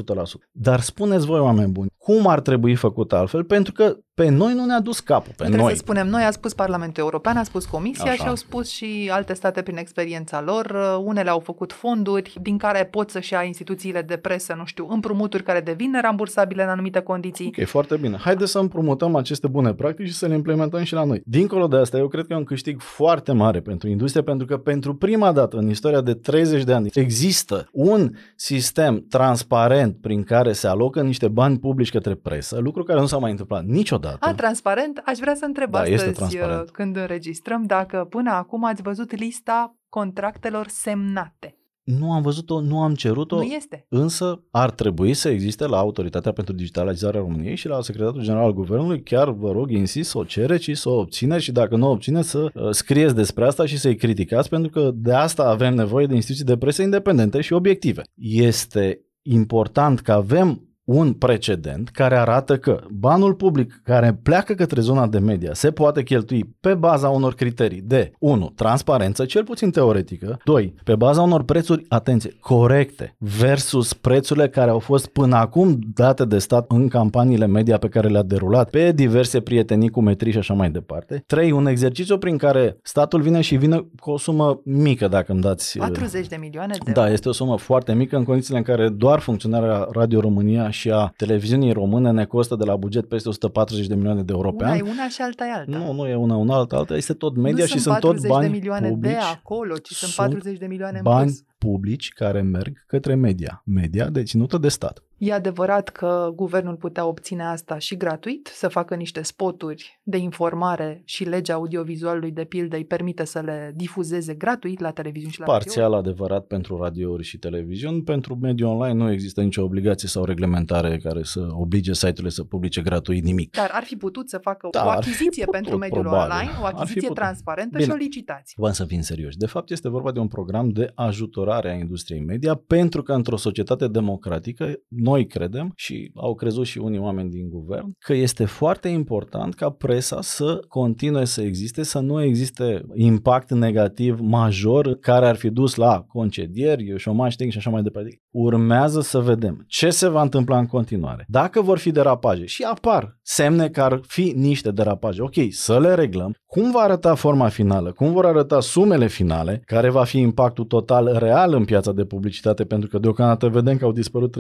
Dar 0.50 0.80
spuneți 0.80 1.26
voi, 1.26 1.40
oameni 1.40 1.72
buni, 1.72 1.88
cum 1.96 2.26
ar 2.26 2.40
trebui 2.40 2.74
făcut 2.74 3.12
altfel? 3.12 3.44
Pentru 3.44 3.72
că 3.72 3.96
pe 4.18 4.28
noi 4.28 4.54
nu 4.54 4.64
ne-a 4.64 4.80
dus 4.80 5.00
capul, 5.00 5.32
pe 5.36 5.42
Trebuie 5.42 5.60
noi. 5.60 5.70
să 5.70 5.76
spunem, 5.76 6.06
noi 6.08 6.22
a 6.22 6.30
spus 6.30 6.54
Parlamentul 6.54 7.02
European, 7.02 7.36
a 7.36 7.42
spus 7.42 7.64
Comisia 7.64 8.10
Așa. 8.10 8.22
și 8.22 8.28
au 8.28 8.34
spus 8.34 8.68
și 8.68 9.10
alte 9.12 9.34
state 9.34 9.62
prin 9.62 9.76
experiența 9.76 10.42
lor. 10.42 10.76
Unele 11.04 11.30
au 11.30 11.38
făcut 11.38 11.72
fonduri 11.72 12.32
din 12.42 12.58
care 12.58 12.84
pot 12.84 13.10
să-și 13.10 13.32
ia 13.32 13.42
instituțiile 13.42 14.02
de 14.02 14.16
presă, 14.16 14.54
nu 14.58 14.64
știu, 14.64 14.86
împrumuturi 14.90 15.42
care 15.42 15.60
devin 15.60 15.98
rambursabile 16.02 16.62
în 16.62 16.68
anumite 16.68 17.00
condiții. 17.00 17.52
Ok, 17.58 17.66
foarte 17.66 17.96
bine. 17.96 18.16
Haideți 18.16 18.50
să 18.50 18.58
împrumutăm 18.58 19.16
aceste 19.16 19.46
bune 19.46 19.74
practici 19.74 20.06
și 20.06 20.14
să 20.14 20.26
le 20.26 20.34
implementăm 20.34 20.82
și 20.82 20.94
la 20.94 21.04
noi. 21.04 21.22
Dincolo 21.24 21.66
de 21.66 21.76
asta, 21.76 21.96
eu 21.96 22.08
cred 22.08 22.26
că 22.26 22.32
e 22.32 22.36
un 22.36 22.44
câștig 22.44 22.80
foarte 22.80 23.32
mare 23.32 23.60
pentru 23.60 23.88
industrie, 23.88 24.22
pentru 24.22 24.46
că 24.46 24.56
pentru 24.56 24.94
prima 24.94 25.32
dată 25.32 25.56
în 25.56 25.68
istoria 25.68 26.00
de 26.00 26.14
30 26.14 26.64
de 26.64 26.72
ani 26.72 26.90
există 26.92 27.68
un 27.72 28.10
sistem 28.36 29.04
transparent 29.08 29.96
prin 30.00 30.22
care 30.22 30.52
se 30.52 30.66
alocă 30.66 31.02
niște 31.02 31.28
bani 31.28 31.58
publici 31.58 31.90
către 31.90 32.14
presă, 32.14 32.58
lucru 32.60 32.82
care 32.82 33.00
nu 33.00 33.06
s-a 33.06 33.18
mai 33.18 33.30
întâmplat 33.30 33.64
niciodată. 33.64 34.06
A, 34.20 34.34
transparent, 34.34 35.02
aș 35.04 35.18
vrea 35.18 35.34
să 35.34 35.44
întreb 35.44 35.70
Da, 35.70 35.82
este 35.82 35.94
astăzi, 35.94 36.16
transparent. 36.16 36.60
uh, 36.68 36.72
când 36.72 36.96
înregistrăm, 36.96 37.62
dacă 37.62 38.06
până 38.10 38.30
acum 38.30 38.64
ați 38.64 38.82
văzut 38.82 39.16
lista 39.16 39.76
contractelor 39.88 40.66
semnate. 40.68 41.52
Nu 41.82 42.12
am 42.12 42.22
văzut-o, 42.22 42.60
nu 42.60 42.80
am 42.82 42.94
cerut-o, 42.94 43.36
Nu 43.36 43.42
este. 43.42 43.86
însă 43.88 44.42
ar 44.50 44.70
trebui 44.70 45.14
să 45.14 45.28
existe 45.28 45.66
la 45.66 45.78
Autoritatea 45.78 46.32
pentru 46.32 46.54
Digitalizarea 46.54 47.20
României 47.20 47.56
și 47.56 47.68
la 47.68 47.80
Secretarul 47.80 48.22
General 48.22 48.44
al 48.44 48.52
Guvernului, 48.52 49.02
chiar 49.02 49.30
vă 49.30 49.52
rog, 49.52 49.70
insist 49.70 50.10
să 50.10 50.18
o 50.18 50.24
cereți 50.24 50.62
și 50.62 50.74
să 50.74 50.88
o 50.88 50.98
obțineți 50.98 51.44
și 51.44 51.52
dacă 51.52 51.76
nu 51.76 51.86
o 51.86 51.90
obțineți 51.90 52.28
să 52.28 52.50
uh, 52.54 52.70
scrieți 52.70 53.14
despre 53.14 53.44
asta 53.44 53.66
și 53.66 53.78
să-i 53.78 53.96
criticați, 53.96 54.48
pentru 54.48 54.70
că 54.70 54.90
de 54.94 55.12
asta 55.12 55.42
avem 55.42 55.74
nevoie 55.74 56.06
de 56.06 56.14
instituții 56.14 56.44
de 56.44 56.56
presă 56.56 56.82
independente 56.82 57.40
și 57.40 57.52
obiective. 57.52 58.02
Este 58.20 59.00
important 59.22 60.00
că 60.00 60.12
avem 60.12 60.67
un 60.88 61.12
precedent 61.12 61.88
care 61.88 62.16
arată 62.16 62.56
că 62.56 62.80
banul 62.90 63.34
public 63.34 63.80
care 63.84 64.18
pleacă 64.22 64.54
către 64.54 64.80
zona 64.80 65.06
de 65.06 65.18
media 65.18 65.54
se 65.54 65.70
poate 65.70 66.02
cheltui 66.02 66.54
pe 66.60 66.74
baza 66.74 67.08
unor 67.08 67.34
criterii 67.34 67.80
de 67.80 68.12
1. 68.18 68.52
Transparență, 68.54 69.24
cel 69.24 69.44
puțin 69.44 69.70
teoretică, 69.70 70.38
2. 70.44 70.74
Pe 70.84 70.94
baza 70.94 71.22
unor 71.22 71.42
prețuri, 71.42 71.84
atenție, 71.88 72.36
corecte 72.40 73.16
versus 73.18 73.92
prețurile 73.92 74.48
care 74.48 74.70
au 74.70 74.78
fost 74.78 75.06
până 75.06 75.36
acum 75.36 75.78
date 75.94 76.24
de 76.24 76.38
stat 76.38 76.64
în 76.68 76.88
campaniile 76.88 77.46
media 77.46 77.78
pe 77.78 77.88
care 77.88 78.08
le-a 78.08 78.22
derulat 78.22 78.70
pe 78.70 78.92
diverse 78.92 79.40
prietenii 79.40 79.88
cu 79.88 80.00
metri 80.00 80.30
și 80.30 80.38
așa 80.38 80.54
mai 80.54 80.70
departe. 80.70 81.22
3. 81.26 81.50
Un 81.50 81.66
exercițiu 81.66 82.18
prin 82.18 82.36
care 82.36 82.78
statul 82.82 83.20
vine 83.20 83.40
și 83.40 83.56
vine 83.56 83.86
cu 84.00 84.10
o 84.10 84.18
sumă 84.18 84.60
mică, 84.64 85.08
dacă 85.08 85.32
îmi 85.32 85.40
dați... 85.40 85.78
40 85.78 86.26
de 86.26 86.36
milioane 86.40 86.74
de 86.84 86.92
Da, 86.92 87.00
euro. 87.00 87.12
este 87.12 87.28
o 87.28 87.32
sumă 87.32 87.58
foarte 87.58 87.94
mică 87.94 88.16
în 88.16 88.24
condițiile 88.24 88.58
în 88.58 88.64
care 88.64 88.88
doar 88.88 89.18
funcționarea 89.18 89.88
Radio 89.92 90.20
România 90.20 90.70
și 90.78 90.90
a 90.90 91.12
televiziunii 91.16 91.72
române 91.72 92.10
ne 92.10 92.24
costă 92.24 92.54
de 92.56 92.64
la 92.64 92.76
buget 92.76 93.08
peste 93.08 93.28
140 93.28 93.86
de 93.86 93.94
milioane 93.94 94.22
de 94.22 94.32
euro 94.34 94.52
pe 94.52 94.64
Una 94.64 94.72
an. 94.72 94.78
e 94.78 94.82
una 94.82 95.08
și 95.08 95.20
alta 95.22 95.46
e 95.46 95.52
alta. 95.52 95.78
Nu, 95.78 95.92
nu 95.92 96.06
e 96.06 96.14
una, 96.14 96.36
una 96.36 96.54
alta, 96.56 96.76
alta 96.76 96.94
este 96.96 97.12
tot 97.12 97.36
media 97.36 97.64
nu 97.64 97.70
și 97.70 97.78
sunt 97.78 97.82
sunt 97.82 97.94
tot 97.98 98.02
40 98.10 98.30
bani 98.30 98.46
de 98.46 98.52
milioane 98.56 98.88
publici. 98.88 99.10
de 99.12 99.16
acolo, 99.18 99.76
ci 99.76 99.90
sunt 99.92 100.10
Sunt 100.10 100.28
40 100.28 100.58
de 100.58 100.66
milioane 100.66 100.96
în 100.96 101.02
bani 101.02 101.24
plus. 101.26 101.42
publici 101.58 102.08
care 102.08 102.40
merg 102.42 102.84
către 102.86 103.14
media. 103.14 103.62
Media 103.66 104.08
deținută 104.08 104.58
de 104.58 104.68
stat. 104.68 105.02
E 105.18 105.32
adevărat 105.32 105.88
că 105.88 106.32
guvernul 106.34 106.74
putea 106.74 107.06
obține 107.06 107.42
asta 107.44 107.78
și 107.78 107.96
gratuit, 107.96 108.50
să 108.54 108.68
facă 108.68 108.94
niște 108.94 109.22
spoturi 109.22 110.00
de 110.02 110.16
informare 110.16 111.02
și 111.04 111.24
legea 111.24 111.54
audiovizualului 111.54 112.30
de 112.30 112.44
pildă 112.44 112.76
îi 112.76 112.84
permite 112.84 113.24
să 113.24 113.40
le 113.40 113.72
difuzeze 113.76 114.34
gratuit 114.34 114.80
la 114.80 114.90
televiziuni 114.90 115.32
și 115.32 115.40
la 115.40 115.46
radio. 115.46 115.60
Parțial 115.64 115.92
adevărat 115.94 116.46
pentru 116.46 116.76
radiouri 116.82 117.22
și 117.24 117.38
televiziuni. 117.38 118.02
Pentru 118.02 118.36
mediul 118.36 118.68
online 118.70 119.04
nu 119.04 119.10
există 119.12 119.40
nicio 119.42 119.62
obligație 119.62 120.08
sau 120.08 120.24
reglementare 120.24 120.98
care 120.98 121.22
să 121.22 121.46
oblige 121.50 121.92
site-urile 121.94 122.28
să 122.28 122.44
publice 122.44 122.80
gratuit 122.80 123.24
nimic. 123.24 123.56
Dar 123.56 123.70
ar 123.72 123.82
fi 123.84 123.96
putut 123.96 124.28
să 124.28 124.38
facă 124.38 124.68
Da, 124.70 124.84
o 124.84 124.88
ar 124.88 125.02
fi 125.02 125.08
achiziție 125.08 125.44
putut, 125.44 125.60
pentru 125.60 125.76
mediul 125.76 126.00
probabil. 126.02 126.32
online, 126.32 126.50
o 126.60 126.64
Ar 126.64 126.72
fi 126.72 126.76
achiziție 126.78 127.00
putut. 127.08 127.16
transparentă 127.16 127.70
Bine. 127.76 127.84
și 127.84 127.90
o 127.90 127.94
licitație. 127.96 128.54
Vom 128.56 128.72
să 128.72 128.84
fim 128.84 129.00
serioși. 129.00 129.36
De 129.36 129.46
fapt, 129.46 129.70
este 129.70 129.88
vorba 129.88 130.12
de 130.12 130.18
un 130.18 130.28
program 130.28 130.68
de 130.68 130.92
ajutorare 130.94 131.70
a 131.70 131.74
industriei 131.74 132.20
media, 132.20 132.54
pentru 132.54 133.02
că 133.02 133.12
într-o 133.12 133.36
societate 133.36 133.88
democratică, 133.88 134.72
noi 135.08 135.26
credem, 135.26 135.72
și 135.76 136.10
au 136.14 136.34
crezut 136.34 136.66
și 136.66 136.78
unii 136.78 136.98
oameni 136.98 137.30
din 137.30 137.48
guvern, 137.48 137.92
că 137.98 138.14
este 138.14 138.44
foarte 138.44 138.88
important 138.88 139.54
ca 139.54 139.70
presa 139.70 140.20
să 140.20 140.60
continue 140.68 141.24
să 141.24 141.42
existe, 141.42 141.82
să 141.82 141.98
nu 141.98 142.22
existe 142.22 142.82
impact 142.94 143.50
negativ 143.50 144.18
major 144.20 144.94
care 145.00 145.26
ar 145.26 145.36
fi 145.36 145.50
dus 145.50 145.74
la 145.74 146.04
concedieri, 146.08 146.94
șomaj 146.96 147.34
tehnic 147.34 147.52
și 147.52 147.58
așa 147.58 147.70
mai 147.70 147.82
departe. 147.82 148.20
Urmează 148.30 149.00
să 149.00 149.18
vedem 149.18 149.64
ce 149.66 149.90
se 149.90 150.08
va 150.08 150.22
întâmpla 150.22 150.58
în 150.58 150.66
continuare. 150.66 151.24
Dacă 151.28 151.60
vor 151.60 151.78
fi 151.78 151.90
derapaje 151.90 152.44
și 152.46 152.62
apar 152.62 153.18
semne 153.22 153.68
că 153.68 153.82
ar 153.82 154.00
fi 154.06 154.32
niște 154.36 154.70
derapaje, 154.70 155.22
ok, 155.22 155.34
să 155.50 155.80
le 155.80 155.94
reglăm. 155.94 156.34
Cum 156.50 156.70
va 156.70 156.80
arăta 156.80 157.14
forma 157.14 157.48
finală? 157.48 157.92
Cum 157.92 158.12
vor 158.12 158.26
arăta 158.26 158.60
sumele 158.60 159.06
finale? 159.06 159.62
Care 159.66 159.90
va 159.90 160.04
fi 160.04 160.18
impactul 160.18 160.64
total 160.64 161.16
real 161.18 161.54
în 161.54 161.64
piața 161.64 161.92
de 161.92 162.04
publicitate? 162.04 162.64
Pentru 162.64 162.88
că 162.88 162.98
deocamdată 162.98 163.48
vedem 163.48 163.76
că 163.76 163.84
au 163.84 163.92
dispărut 163.92 164.36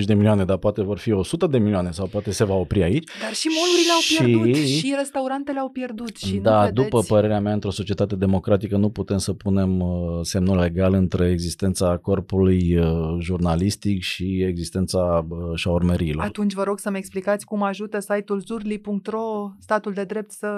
35-40 0.00 0.04
de 0.04 0.14
milioane, 0.14 0.44
dar 0.44 0.56
poate 0.56 0.82
vor 0.82 0.98
fi 0.98 1.12
100 1.12 1.46
de 1.46 1.58
milioane 1.58 1.90
sau 1.90 2.06
poate 2.06 2.30
se 2.30 2.44
va 2.44 2.54
opri 2.54 2.82
aici. 2.82 3.10
Dar 3.22 3.32
și 3.32 3.48
molurile 3.58 3.92
au 3.92 4.00
Și- 4.00 4.24
pierdut, 4.24 4.68
și 4.68 4.94
restaurantele 4.96 5.58
au 5.58 5.68
pierdut. 5.68 6.16
Și 6.16 6.36
nu 6.36 6.42
da, 6.42 6.58
vedeți... 6.64 6.74
după 6.74 7.00
părerea 7.08 7.40
mea, 7.40 7.52
într-o 7.52 7.70
societate 7.70 8.16
democratică 8.16 8.76
nu 8.76 8.90
putem 8.90 9.18
să 9.18 9.32
punem 9.32 9.80
uh, 9.80 9.88
semnul 10.22 10.58
legal 10.58 10.94
între 10.94 11.30
existența 11.30 11.96
corpului 11.96 12.76
uh, 12.78 12.86
jurnalistic 13.20 14.02
și 14.02 14.42
existența 14.42 15.26
uh, 15.28 15.38
șaurmeriilor. 15.54 16.24
Atunci 16.24 16.52
vă 16.52 16.62
rog 16.62 16.78
să-mi 16.78 16.98
explicați 16.98 17.44
cum 17.44 17.62
ajută 17.62 17.98
site-ul 18.00 18.40
zurli.ro 18.40 19.50
statul 19.58 19.92
de 19.92 20.04
drept 20.04 20.30
să 20.30 20.48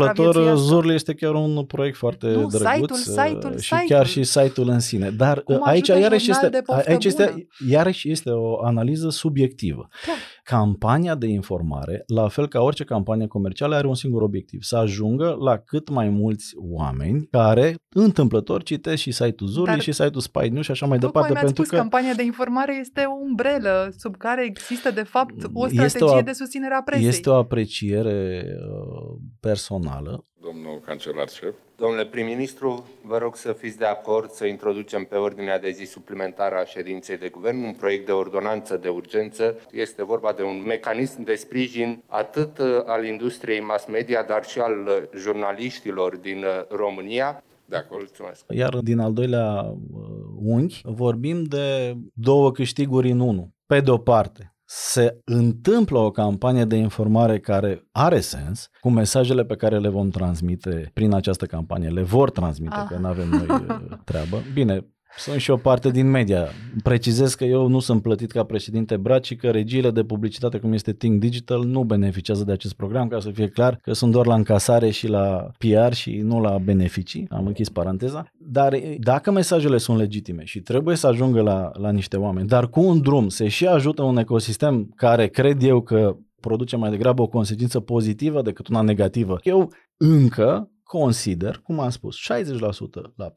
Întâmplător, 0.00 0.34
supraviețuiască. 0.34 0.74
Zurli 0.74 0.94
este 0.94 1.14
chiar 1.14 1.34
un 1.34 1.64
proiect 1.64 1.96
foarte 1.96 2.26
Nu, 2.26 2.46
drăguț 2.46 2.60
site-ul, 2.60 2.88
uh, 2.90 2.96
site-ul, 2.96 3.58
și 3.58 3.62
site-ul. 3.62 3.86
chiar 3.88 4.06
și 4.06 4.24
site-ul 4.24 4.68
în 4.68 4.78
sine. 4.80 5.10
Dar 5.10 5.42
Cum 5.42 5.54
uh, 5.54 5.60
aici 5.64 5.88
ajută 5.88 6.04
iarăși 6.04 6.24
jurnal 6.24 6.44
este, 6.44 6.56
de 6.56 6.62
poftă 6.66 6.90
aici 6.90 7.04
este, 7.04 7.24
bună? 7.30 7.46
iarăși 7.68 8.10
este 8.10 8.30
o 8.30 8.64
analiză 8.64 9.10
subiectivă. 9.10 9.88
Clar. 10.04 10.16
Campania 10.50 11.14
de 11.14 11.26
informare, 11.26 12.02
la 12.06 12.28
fel 12.28 12.48
ca 12.48 12.60
orice 12.60 12.84
campanie 12.84 13.26
comercială, 13.26 13.74
are 13.74 13.86
un 13.86 13.94
singur 13.94 14.22
obiectiv, 14.22 14.62
să 14.62 14.76
ajungă 14.76 15.36
la 15.40 15.56
cât 15.58 15.88
mai 15.90 16.08
mulți 16.08 16.52
oameni 16.56 17.26
care 17.30 17.74
întâmplător 17.94 18.62
citesc 18.62 19.02
și 19.02 19.12
site-ul 19.12 19.50
Zurli 19.50 19.70
Dar- 19.70 19.80
și 19.80 19.92
site-ul 19.92 20.20
Spy 20.20 20.48
News 20.48 20.64
și 20.64 20.70
așa 20.70 20.86
mai 20.86 20.98
Tocmai 20.98 21.22
departe, 21.22 21.32
mi-ați 21.32 21.44
pentru 21.44 21.62
spus, 21.64 21.68
că 21.68 21.76
campania 21.76 22.14
de 22.14 22.22
informare 22.22 22.76
este 22.80 23.04
o 23.04 23.12
umbrelă 23.28 23.92
sub 23.96 24.16
care 24.16 24.44
există, 24.44 24.90
de 24.90 25.02
fapt, 25.02 25.34
o 25.52 25.66
Este 25.66 25.88
strategie 25.88 26.18
o- 26.18 26.22
de 26.22 26.32
susținere 26.32 26.74
a 26.74 26.82
presei. 26.82 27.06
este 27.08 27.30
o 27.30 27.34
apreciere 27.34 28.44
uh, 28.46 29.18
personală 29.40 30.24
Domnul 30.42 30.80
cancelar 30.84 31.28
șef. 31.28 31.54
Domnule 31.76 32.06
prim-ministru, 32.06 32.88
vă 33.02 33.18
rog 33.18 33.36
să 33.36 33.52
fiți 33.52 33.78
de 33.78 33.84
acord 33.84 34.30
să 34.30 34.46
introducem 34.46 35.04
pe 35.04 35.16
ordinea 35.16 35.58
de 35.58 35.70
zi 35.70 35.84
suplimentară 35.84 36.54
a 36.54 36.64
ședinței 36.64 37.18
de 37.18 37.28
guvern 37.28 37.62
un 37.62 37.72
proiect 37.72 38.06
de 38.06 38.12
ordonanță 38.12 38.76
de 38.76 38.88
urgență. 38.88 39.56
Este 39.72 40.04
vorba 40.04 40.32
de 40.32 40.42
un 40.42 40.62
mecanism 40.66 41.22
de 41.22 41.34
sprijin 41.34 42.02
atât 42.06 42.58
uh, 42.58 42.66
al 42.86 43.04
industriei 43.04 43.60
mass 43.60 43.86
media, 43.86 44.22
dar 44.22 44.44
și 44.44 44.58
al 44.58 44.86
uh, 44.86 45.18
jurnaliștilor 45.18 46.16
din 46.16 46.38
uh, 46.44 46.76
România. 46.76 47.42
De 47.64 47.76
acord. 47.76 48.00
Mulțumesc. 48.00 48.44
Iar 48.48 48.76
din 48.78 48.98
al 48.98 49.12
doilea 49.12 49.74
uh, 49.92 50.00
unghi 50.42 50.80
vorbim 50.84 51.42
de 51.42 51.96
două 52.14 52.52
câștiguri 52.52 53.10
în 53.10 53.20
unul. 53.20 53.48
Pe 53.66 53.80
de 53.80 53.90
o 53.90 53.98
parte, 53.98 54.49
se 54.72 55.20
întâmplă 55.24 55.98
o 55.98 56.10
campanie 56.10 56.64
de 56.64 56.76
informare 56.76 57.38
care 57.40 57.88
are 57.92 58.20
sens, 58.20 58.68
cu 58.80 58.90
mesajele 58.90 59.44
pe 59.44 59.56
care 59.56 59.78
le 59.78 59.88
vom 59.88 60.10
transmite 60.10 60.90
prin 60.94 61.12
această 61.14 61.46
campanie. 61.46 61.88
Le 61.88 62.02
vor 62.02 62.30
transmite, 62.30 62.74
Ah. 62.76 62.86
că 62.88 62.96
nu 62.96 63.06
avem 63.06 63.28
noi 63.28 63.46
uh, 63.68 63.98
treabă. 64.04 64.42
Bine, 64.52 64.86
sunt 65.16 65.40
și 65.40 65.50
o 65.50 65.56
parte 65.56 65.90
din 65.90 66.10
media. 66.10 66.48
Precizez 66.82 67.34
că 67.34 67.44
eu 67.44 67.66
nu 67.66 67.78
sunt 67.78 68.02
plătit 68.02 68.30
ca 68.30 68.44
președinte 68.44 68.96
Braci 68.96 69.26
și 69.26 69.36
că 69.36 69.50
regiile 69.50 69.90
de 69.90 70.02
publicitate, 70.02 70.58
cum 70.58 70.72
este 70.72 70.92
Think 70.92 71.20
Digital, 71.20 71.64
nu 71.64 71.84
beneficiază 71.84 72.44
de 72.44 72.52
acest 72.52 72.74
program, 72.74 73.08
ca 73.08 73.20
să 73.20 73.30
fie 73.30 73.48
clar 73.48 73.78
că 73.82 73.92
sunt 73.92 74.12
doar 74.12 74.26
la 74.26 74.34
încasare 74.34 74.90
și 74.90 75.06
la 75.06 75.50
PR 75.58 75.92
și 75.92 76.16
nu 76.16 76.40
la 76.40 76.58
beneficii. 76.58 77.26
Am 77.30 77.46
închis 77.46 77.68
paranteza. 77.68 78.30
Dar 78.38 78.72
e, 78.72 78.96
dacă 78.98 79.30
mesajele 79.30 79.78
sunt 79.78 79.98
legitime 79.98 80.44
și 80.44 80.60
trebuie 80.60 80.96
să 80.96 81.06
ajungă 81.06 81.40
la, 81.40 81.70
la 81.72 81.90
niște 81.90 82.16
oameni, 82.16 82.48
dar 82.48 82.68
cu 82.68 82.80
un 82.80 83.00
drum 83.00 83.28
se 83.28 83.48
și 83.48 83.66
ajută 83.66 84.02
un 84.02 84.16
ecosistem 84.16 84.92
care 84.96 85.26
cred 85.28 85.62
eu 85.62 85.80
că 85.80 86.16
produce 86.40 86.76
mai 86.76 86.90
degrabă 86.90 87.22
o 87.22 87.26
consecință 87.26 87.80
pozitivă 87.80 88.42
decât 88.42 88.68
una 88.68 88.80
negativă. 88.80 89.38
Eu 89.42 89.72
încă 89.96 90.70
consider, 90.98 91.60
cum 91.64 91.80
am 91.80 91.90
spus, 91.90 92.16
60% 92.16 93.12
la 93.16 93.32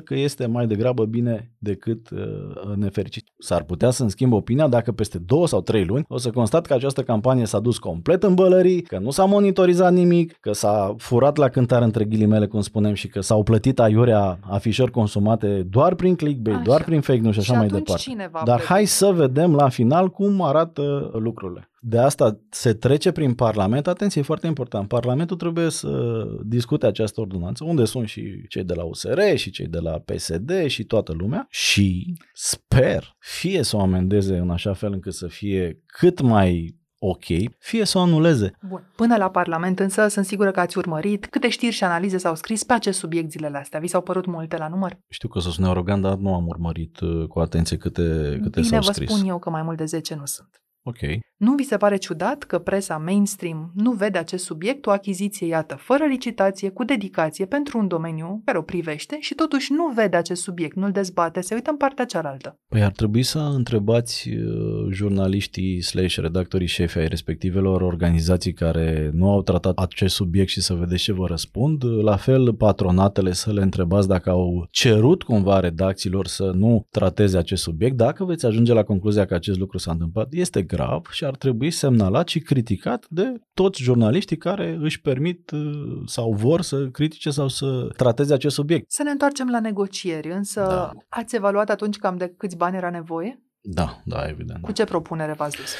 40% 0.00 0.04
că 0.04 0.14
este 0.14 0.46
mai 0.46 0.66
degrabă 0.66 1.04
bine 1.04 1.52
decât 1.58 2.10
uh, 2.10 2.74
nefericit. 2.76 3.28
S-ar 3.38 3.62
putea 3.62 3.90
să-mi 3.90 4.10
schimb 4.10 4.32
opinia 4.32 4.68
dacă 4.68 4.92
peste 4.92 5.18
două 5.18 5.46
sau 5.46 5.60
trei 5.60 5.84
luni 5.84 6.04
o 6.08 6.16
să 6.18 6.30
constat 6.30 6.66
că 6.66 6.74
această 6.74 7.02
campanie 7.02 7.44
s-a 7.46 7.58
dus 7.60 7.78
complet 7.78 8.22
în 8.22 8.34
bălării, 8.34 8.82
că 8.82 8.98
nu 8.98 9.10
s-a 9.10 9.24
monitorizat 9.24 9.92
nimic, 9.92 10.32
că 10.40 10.52
s-a 10.52 10.94
furat 10.98 11.36
la 11.36 11.48
cântar 11.48 11.82
între 11.82 12.04
ghilimele, 12.04 12.46
cum 12.46 12.60
spunem, 12.60 12.94
și 12.94 13.08
că 13.08 13.20
s-au 13.20 13.42
plătit 13.42 13.80
aiurea 13.80 14.38
afișări 14.42 14.90
consumate 14.90 15.62
doar 15.70 15.94
prin 15.94 16.14
clickbait, 16.14 16.54
Așa. 16.56 16.64
doar 16.64 16.84
prin 16.84 17.00
fake 17.00 17.20
news 17.20 17.34
și 17.34 17.40
așa 17.40 17.52
și 17.52 17.58
mai 17.58 17.66
atunci 17.66 17.84
departe. 17.84 18.02
cine 18.10 18.28
va 18.32 18.40
Dar 18.44 18.56
plăti? 18.56 18.72
hai 18.72 18.84
să 18.84 19.12
vedem 19.12 19.54
la 19.54 19.68
final 19.68 20.08
cum 20.08 20.42
arată 20.42 21.10
lucrurile. 21.18 21.68
De 21.86 21.98
asta 21.98 22.40
se 22.50 22.72
trece 22.72 23.12
prin 23.12 23.34
Parlament. 23.34 23.86
Atenție, 23.86 24.20
e 24.20 24.24
foarte 24.24 24.46
important. 24.46 24.88
Parlamentul 24.88 25.36
trebuie 25.36 25.70
să 25.70 26.24
discute 26.44 26.86
această 26.86 27.20
ordonanță, 27.20 27.64
unde 27.64 27.84
sunt 27.84 28.08
și 28.08 28.46
cei 28.48 28.64
de 28.64 28.74
la 28.74 28.84
USR 28.84 29.20
și 29.34 29.50
cei 29.50 29.66
de 29.66 29.78
la 29.78 29.98
PSD 29.98 30.66
și 30.66 30.84
toată 30.84 31.12
lumea 31.12 31.46
și 31.50 32.14
sper 32.32 33.16
fie 33.18 33.62
să 33.62 33.76
o 33.76 33.80
amendeze 33.80 34.36
în 34.36 34.50
așa 34.50 34.72
fel 34.72 34.92
încât 34.92 35.14
să 35.14 35.26
fie 35.26 35.82
cât 35.86 36.20
mai 36.20 36.78
ok, 36.98 37.24
fie 37.58 37.84
să 37.84 37.98
o 37.98 38.00
anuleze. 38.00 38.50
Bun. 38.68 38.90
Până 38.96 39.16
la 39.16 39.30
Parlament 39.30 39.78
însă 39.78 40.08
sunt 40.08 40.24
sigură 40.24 40.50
că 40.50 40.60
ați 40.60 40.78
urmărit 40.78 41.26
câte 41.26 41.48
știri 41.48 41.74
și 41.74 41.84
analize 41.84 42.18
s-au 42.18 42.34
scris 42.34 42.64
pe 42.64 42.72
acest 42.72 42.98
subiect 42.98 43.30
zilele 43.30 43.58
astea. 43.58 43.80
Vi 43.80 43.86
s-au 43.86 44.02
părut 44.02 44.26
multe 44.26 44.56
la 44.56 44.68
număr? 44.68 44.98
Știu 45.08 45.28
că 45.28 45.38
o 45.38 45.40
să 45.40 45.50
sune 45.50 45.68
arogant, 45.68 46.02
dar 46.02 46.16
nu 46.16 46.34
am 46.34 46.46
urmărit 46.46 47.00
uh, 47.00 47.26
cu 47.26 47.38
atenție 47.38 47.76
câte, 47.76 48.38
câte 48.42 48.60
Bine, 48.60 48.72
s-au 48.72 48.80
vă 48.80 48.92
scris. 48.92 49.10
spun 49.10 49.28
eu 49.28 49.38
că 49.38 49.50
mai 49.50 49.62
mult 49.62 49.76
de 49.76 49.84
10 49.84 50.14
nu 50.14 50.24
sunt. 50.24 50.63
Ok. 50.86 50.98
Nu 51.36 51.54
vi 51.54 51.62
se 51.62 51.76
pare 51.76 51.96
ciudat 51.96 52.42
că 52.42 52.58
presa 52.58 52.96
mainstream 52.96 53.72
nu 53.74 53.92
vede 53.92 54.18
acest 54.18 54.44
subiect 54.44 54.86
o 54.86 54.90
achiziție, 54.90 55.46
iată, 55.46 55.76
fără 55.78 56.04
licitație, 56.04 56.68
cu 56.68 56.84
dedicație 56.84 57.46
pentru 57.46 57.78
un 57.78 57.88
domeniu 57.88 58.42
care 58.44 58.58
o 58.58 58.62
privește 58.62 59.16
și 59.20 59.34
totuși 59.34 59.72
nu 59.72 59.92
vede 59.94 60.16
acest 60.16 60.42
subiect, 60.42 60.76
nu-l 60.76 60.90
dezbate, 60.90 61.40
se 61.40 61.54
uită 61.54 61.70
în 61.70 61.76
partea 61.76 62.04
cealaltă? 62.04 62.58
Păi 62.68 62.82
ar 62.82 62.92
trebui 62.92 63.22
să 63.22 63.38
întrebați 63.38 64.28
uh, 64.28 64.92
jurnaliștii 64.92 65.80
slash 65.80 66.16
redactorii 66.16 66.66
șefi 66.66 66.98
ai 66.98 67.08
respectivelor 67.08 67.80
organizații 67.82 68.52
care 68.52 69.10
nu 69.12 69.30
au 69.30 69.42
tratat 69.42 69.78
acest 69.78 70.14
subiect 70.14 70.48
și 70.48 70.60
să 70.60 70.74
vedeți 70.74 71.02
ce 71.02 71.12
vă 71.12 71.26
răspund. 71.26 71.84
La 71.84 72.16
fel, 72.16 72.54
patronatele 72.54 73.32
să 73.32 73.52
le 73.52 73.62
întrebați 73.62 74.08
dacă 74.08 74.30
au 74.30 74.66
cerut 74.70 75.22
cumva 75.22 75.60
redacțiilor 75.60 76.26
să 76.26 76.50
nu 76.54 76.86
trateze 76.90 77.38
acest 77.38 77.62
subiect. 77.62 77.96
Dacă 77.96 78.24
veți 78.24 78.46
ajunge 78.46 78.72
la 78.72 78.82
concluzia 78.82 79.24
că 79.24 79.34
acest 79.34 79.58
lucru 79.58 79.78
s-a 79.78 79.90
întâmplat, 79.90 80.28
este 80.30 80.64
grav 80.74 81.06
și 81.10 81.24
ar 81.24 81.36
trebui 81.36 81.70
semnalat 81.70 82.28
și 82.28 82.40
criticat 82.40 83.06
de 83.08 83.34
toți 83.54 83.82
jurnaliștii 83.82 84.36
care 84.36 84.76
își 84.80 85.00
permit 85.00 85.50
uh, 85.50 85.60
sau 86.06 86.32
vor 86.32 86.60
să 86.62 86.86
critique 86.86 87.30
sau 87.32 87.48
să 87.48 87.88
trateze 87.96 88.34
acest 88.34 88.54
subiect. 88.54 88.90
Să 88.92 89.02
ne 89.02 89.10
întoarcem 89.10 89.48
la 89.50 89.60
negocieri, 89.60 90.30
însă 90.30 90.60
Da. 90.60 90.90
ați 91.08 91.36
evaluat 91.36 91.70
atunci 91.70 91.96
cam 91.96 92.16
de 92.16 92.34
câți 92.36 92.56
bani 92.56 92.76
era 92.76 92.90
nevoie? 92.90 93.42
Da, 93.60 94.00
da, 94.04 94.28
evident. 94.28 94.60
Cu 94.60 94.72
ce 94.72 94.84
propunere 94.84 95.32
v-ați 95.32 95.56
dus? 95.56 95.74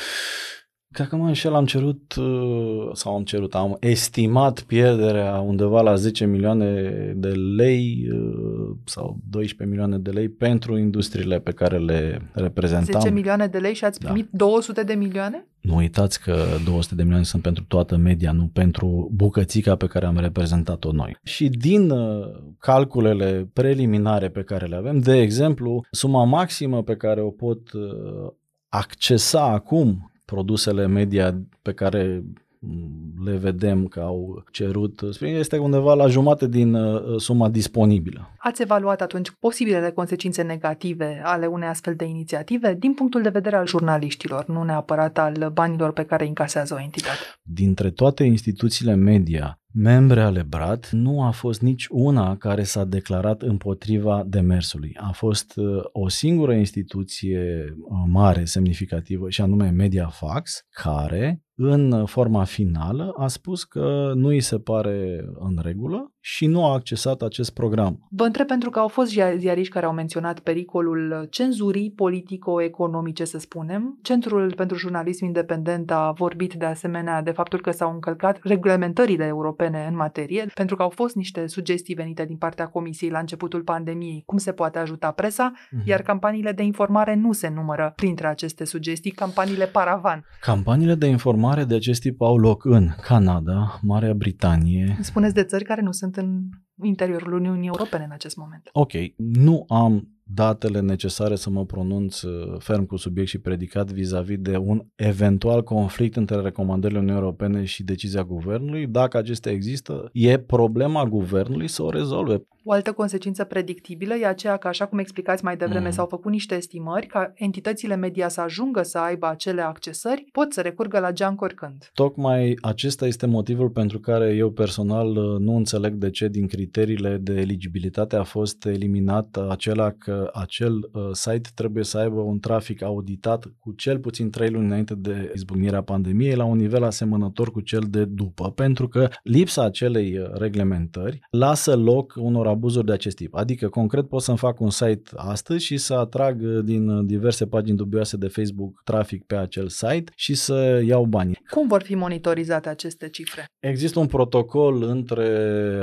Cred 0.95 1.09
că 1.09 1.17
mă 1.17 1.27
înșel, 1.27 1.55
am 1.55 1.65
cerut, 1.65 2.15
uh, 2.15 2.91
sau 2.93 3.15
am 3.15 3.23
cerut, 3.23 3.55
am 3.55 3.77
estimat 3.81 4.61
pierderea 4.61 5.41
undeva 5.41 5.81
la 5.81 5.95
10 5.95 6.27
milioane 6.27 6.91
de 7.17 7.29
lei 7.29 8.09
uh, 8.13 8.77
sau 8.85 9.19
12 9.31 9.77
milioane 9.77 9.99
de 9.99 10.11
lei 10.11 10.29
pentru 10.29 10.79
industriile 10.79 11.39
pe 11.39 11.51
care 11.51 11.79
le 11.79 12.31
reprezentam. 12.33 13.01
10 13.01 13.13
milioane 13.13 13.47
de 13.47 13.59
lei 13.59 13.75
și 13.75 13.85
ați 13.85 14.01
Da. 14.01 14.09
primit 14.11 14.29
200 14.31 14.83
de 14.83 14.95
milioane? 14.95 15.47
Nu 15.61 15.77
uitați 15.77 16.21
că 16.21 16.37
200 16.65 16.95
de 16.95 17.03
milioane 17.03 17.25
sunt 17.25 17.43
pentru 17.43 17.65
toată 17.69 17.97
media, 17.97 18.33
nu 18.33 18.51
pentru 18.53 19.11
bucățica 19.15 19.77
pe 19.77 19.87
care 19.87 20.07
am 20.07 20.19
reprezentat-o 20.19 20.93
noi. 20.93 21.17
Și 21.23 21.49
din 21.49 21.91
uh, 21.91 22.27
calculele 22.59 23.49
preliminare 23.53 24.29
pe 24.29 24.43
care 24.43 24.67
le 24.67 24.77
avem, 24.77 24.99
de 24.99 25.21
exemplu, 25.21 25.85
suma 25.91 26.25
maximă 26.25 26.83
pe 26.83 26.97
care 26.97 27.21
o 27.21 27.31
pot 27.31 27.73
uh, 27.73 28.33
accesa 28.69 29.45
acum 29.45 30.09
produsele 30.25 30.87
media 30.87 31.41
pe 31.63 31.73
care 31.73 32.23
mm, 32.59 33.25
le 33.25 33.37
vedem 33.37 33.87
că 33.87 34.01
au 34.01 34.45
cerut 34.51 35.01
sprijin, 35.11 35.37
este 35.37 35.59
undeva 35.59 35.95
la 35.95 36.07
jumate 36.07 36.49
din 36.49 36.75
uh, 36.75 37.21
suma 37.21 37.49
disponibilă. 37.49 38.31
Ați 38.39 38.63
evaluat 38.63 39.01
atunci 39.01 39.31
posibilele 39.31 39.91
consecințe 39.91 40.43
negative 40.43 41.21
ale 41.25 41.47
unei 41.47 41.69
astfel 41.69 41.95
de 41.95 42.05
inițiative 42.05 42.77
din 42.79 42.95
punctul 42.95 43.23
de 43.23 43.29
vedere 43.29 43.57
al 43.57 43.67
jurnaliștilor, 43.67 44.47
nu 44.47 44.63
neapărat 44.63 45.19
al 45.19 45.51
banilor 45.53 45.93
pe 45.93 46.05
care 46.05 46.23
îi 46.23 46.29
încasează 46.29 46.75
o 46.75 46.81
entitate. 46.81 47.19
dintre 47.43 47.91
toate 47.91 48.25
instituțiile 48.25 48.95
media 48.95 49.59
membre 49.75 50.21
ale 50.21 50.43
BRAT, 50.43 50.91
nu 50.91 51.23
a 51.23 51.31
fost 51.31 51.61
nici 51.61 51.87
una 51.91 52.37
care 52.37 52.63
s-a 52.63 52.85
declarat 52.85 53.43
împotriva 53.43 54.25
demersului. 54.27 54.97
A 55.01 55.11
fost 55.13 55.57
uh, 55.57 55.83
o 55.93 56.09
singură 56.09 56.55
instituție 56.55 57.75
uh, 57.79 58.05
mare, 58.07 58.45
semnificativă, 58.45 59.31
și 59.31 59.41
anume 59.41 59.71
Mediafax, 59.71 60.67
care 60.71 61.43
în 61.57 62.07
forma 62.07 62.45
finală 62.45 63.15
a 63.17 63.27
spus 63.27 63.65
că 63.65 64.13
nu 64.15 64.27
îi 64.27 64.41
se 64.41 64.59
pare 64.59 65.25
în 65.39 65.59
regulă 65.63 66.13
și 66.21 66.47
nu 66.47 66.67
a 66.67 66.73
accesat 66.73 67.23
acest 67.23 67.55
program. 67.55 68.07
Vă 68.11 68.25
întreb 68.25 68.47
pentru 68.47 68.71
că 68.71 68.79
au 68.79 68.89
fost 68.89 69.11
zia- 69.11 69.37
ziariști 69.37 69.73
care 69.73 69.87
au 69.87 69.93
menționat 69.93 70.39
pericolul 70.41 71.27
cenzurii 71.31 71.93
politico-economice, 71.97 73.25
să 73.25 73.39
spunem. 73.39 73.99
Centrul 74.03 74.53
pentru 74.57 74.77
Jurnalism 74.77 75.25
Independent 75.25 75.91
a 75.91 76.13
vorbit 76.17 76.55
de 76.55 76.65
asemenea 76.65 77.23
de 77.23 77.31
faptul 77.31 77.61
că 77.61 77.71
s-au 77.71 77.93
încălcat 77.93 78.39
reglementările 78.43 79.25
europene 79.25 79.87
în 79.89 79.97
materie, 79.97 80.47
pentru 80.55 80.77
că 80.77 80.83
au 80.83 80.89
fost 80.89 81.15
niște 81.15 81.47
sugestii 81.47 81.95
venite 81.95 82.25
din 82.25 82.37
partea 82.37 82.67
Comisiei 82.67 83.11
la 83.11 83.19
începutul 83.19 83.63
pandemiei, 83.63 84.23
cum 84.27 84.39
se 84.39 84.53
poate 84.53 84.79
ajuta 84.79 85.11
presa, 85.11 85.53
iar 85.85 86.03
campaniile 86.03 86.53
de 86.53 86.63
informare 86.63 87.15
nu 87.15 87.33
se 87.33 87.49
numără 87.49 87.93
printre 87.97 88.27
aceste 88.27 88.65
sugestii, 88.65 89.11
campaniile 89.11 89.67
paravan. 89.67 90.25
Campaniile 90.41 90.95
de 90.95 91.07
informare 91.07 91.43
de 91.65 91.75
acest 91.75 92.01
tip 92.01 92.23
au 92.23 92.37
loc 92.37 92.65
în 92.65 92.89
Canada, 93.03 93.79
Marea 93.83 94.15
Britanie, 94.15 94.99
Spuneți 95.01 95.35
de 95.35 95.45
țări 95.45 95.65
care 95.65 95.83
nu 95.83 95.93
sunt 95.93 96.17
în 96.17 96.41
interiorul 96.83 97.33
Uniunii 97.33 97.67
Europene 97.67 98.05
în 98.05 98.11
acest 98.13 98.37
moment. 98.37 98.69
Ok, 98.73 98.93
nu 99.17 99.65
am 99.69 100.09
datele 100.27 100.81
necesare 100.81 101.35
să 101.35 101.51
mă 101.51 101.65
pronunț 101.65 102.23
uh, 102.23 102.59
ferm 102.59 102.87
cu 102.87 102.97
subiect 102.97 103.29
și 103.29 103.39
predicat 103.39 103.93
vis-a-vis 103.93 104.39
de 104.39 104.57
un 104.57 104.87
eventual 104.95 105.63
conflict 105.63 106.17
între 106.17 106.41
recomandările 106.41 106.99
Uniunii 106.99 107.21
Europene 107.21 107.65
și 107.65 107.83
decizia 107.83 108.25
guvernului. 108.25 108.87
Dacă 108.87 109.17
acestea 109.17 109.53
există, 109.53 110.11
e 110.13 110.39
problema 110.39 111.05
guvernului 111.05 111.69
să 111.69 111.83
o 111.83 111.91
rezolve. 111.91 112.47
O 112.67 112.73
altă 112.73 112.93
consecință 112.93 113.45
predictibilă 113.45 114.15
e 114.15 114.27
aceea 114.27 114.57
că, 114.57 114.69
așa 114.69 114.87
cum 114.87 114.99
explicați 114.99 115.45
mai 115.45 115.57
devreme, 115.57 115.85
Mm. 115.85 115.91
s-au 115.91 116.07
făcut 116.07 116.31
niște 116.33 116.55
estimări 116.55 117.07
ca 117.07 117.33
entitățile 117.35 117.95
media 117.95 118.29
să 118.29 118.41
ajungă 118.41 118.83
să 118.83 118.99
aibă 118.99 119.27
acele 119.27 119.63
accesări, 119.63 120.25
pot 120.33 120.53
să 120.53 120.61
recurgă 120.61 120.99
la 120.99 121.13
geanc 121.13 121.41
oricând. 121.41 121.91
Tocmai 121.95 122.57
acesta 122.61 123.07
este 123.07 123.27
motivul 123.27 123.69
pentru 123.71 123.99
care 123.99 124.35
eu 124.35 124.51
personal 124.51 125.09
uh, 125.17 125.39
nu 125.39 125.57
înțeleg 125.57 125.95
de 125.95 126.11
ce 126.11 126.29
din 126.29 126.47
criteriile 126.47 127.19
de 127.21 127.33
eligibilitate 127.33 128.17
a 128.17 128.23
fost 128.23 128.65
eliminat 128.65 129.37
acela 129.49 129.91
că 129.91 130.31
acel 130.33 130.75
uh, 130.75 131.09
site 131.13 131.49
trebuie 131.55 131.85
să 131.85 131.99
aibă 131.99 132.21
un 132.21 132.39
trafic 132.39 132.83
auditat 132.83 133.45
cu 133.59 133.73
cel 133.73 133.99
puțin 133.99 134.31
3 134.31 134.51
luni 134.51 134.67
înainte 134.67 134.95
de 134.95 135.33
izbucnirea 135.35 135.83
pandemiei 135.83 136.35
la 136.35 136.45
un 136.45 136.57
nivel 136.57 136.85
asemănător 136.85 137.51
cu 137.51 137.61
cel 137.61 137.83
de 137.89 138.05
după, 138.05 138.51
pentru 138.51 138.89
că 138.89 139.09
lipsa 139.23 139.65
acelei 139.65 140.19
uh, 140.19 140.27
reglementări 140.33 141.21
lasă 141.31 141.77
loc 141.77 142.15
unor 142.17 142.53
abuzuri 142.55 142.87
de 142.87 142.93
acest 142.93 143.17
tip. 143.17 143.35
Adică, 143.35 143.69
concret, 143.69 144.09
pot 144.09 144.23
să-mi 144.23 144.37
fac 144.37 144.61
un 144.61 144.71
site 144.71 145.11
astăzi 145.17 145.65
și 145.65 145.77
să 145.77 145.95
atrag 145.95 146.41
uh, 146.43 146.65
din 146.65 146.89
uh, 146.89 147.05
diverse 147.07 147.47
pagini 147.47 147.77
dubioase 147.77 148.17
de 148.17 148.29
Facebook 148.29 148.83
trafic 148.85 149.25
pe 149.25 149.37
acel 149.37 149.69
site 149.69 150.13
și 150.15 150.35
să 150.35 150.83
iau 150.87 151.05
banii. 151.05 151.39
Cum 151.51 151.67
vor 151.67 151.83
fi 151.83 151.95
monitorizate 151.95 152.69
aceste 152.69 153.09
cifre? 153.09 153.45
Există 153.61 153.99
un 153.99 154.07
protocol 154.07 154.83
între 154.83 155.29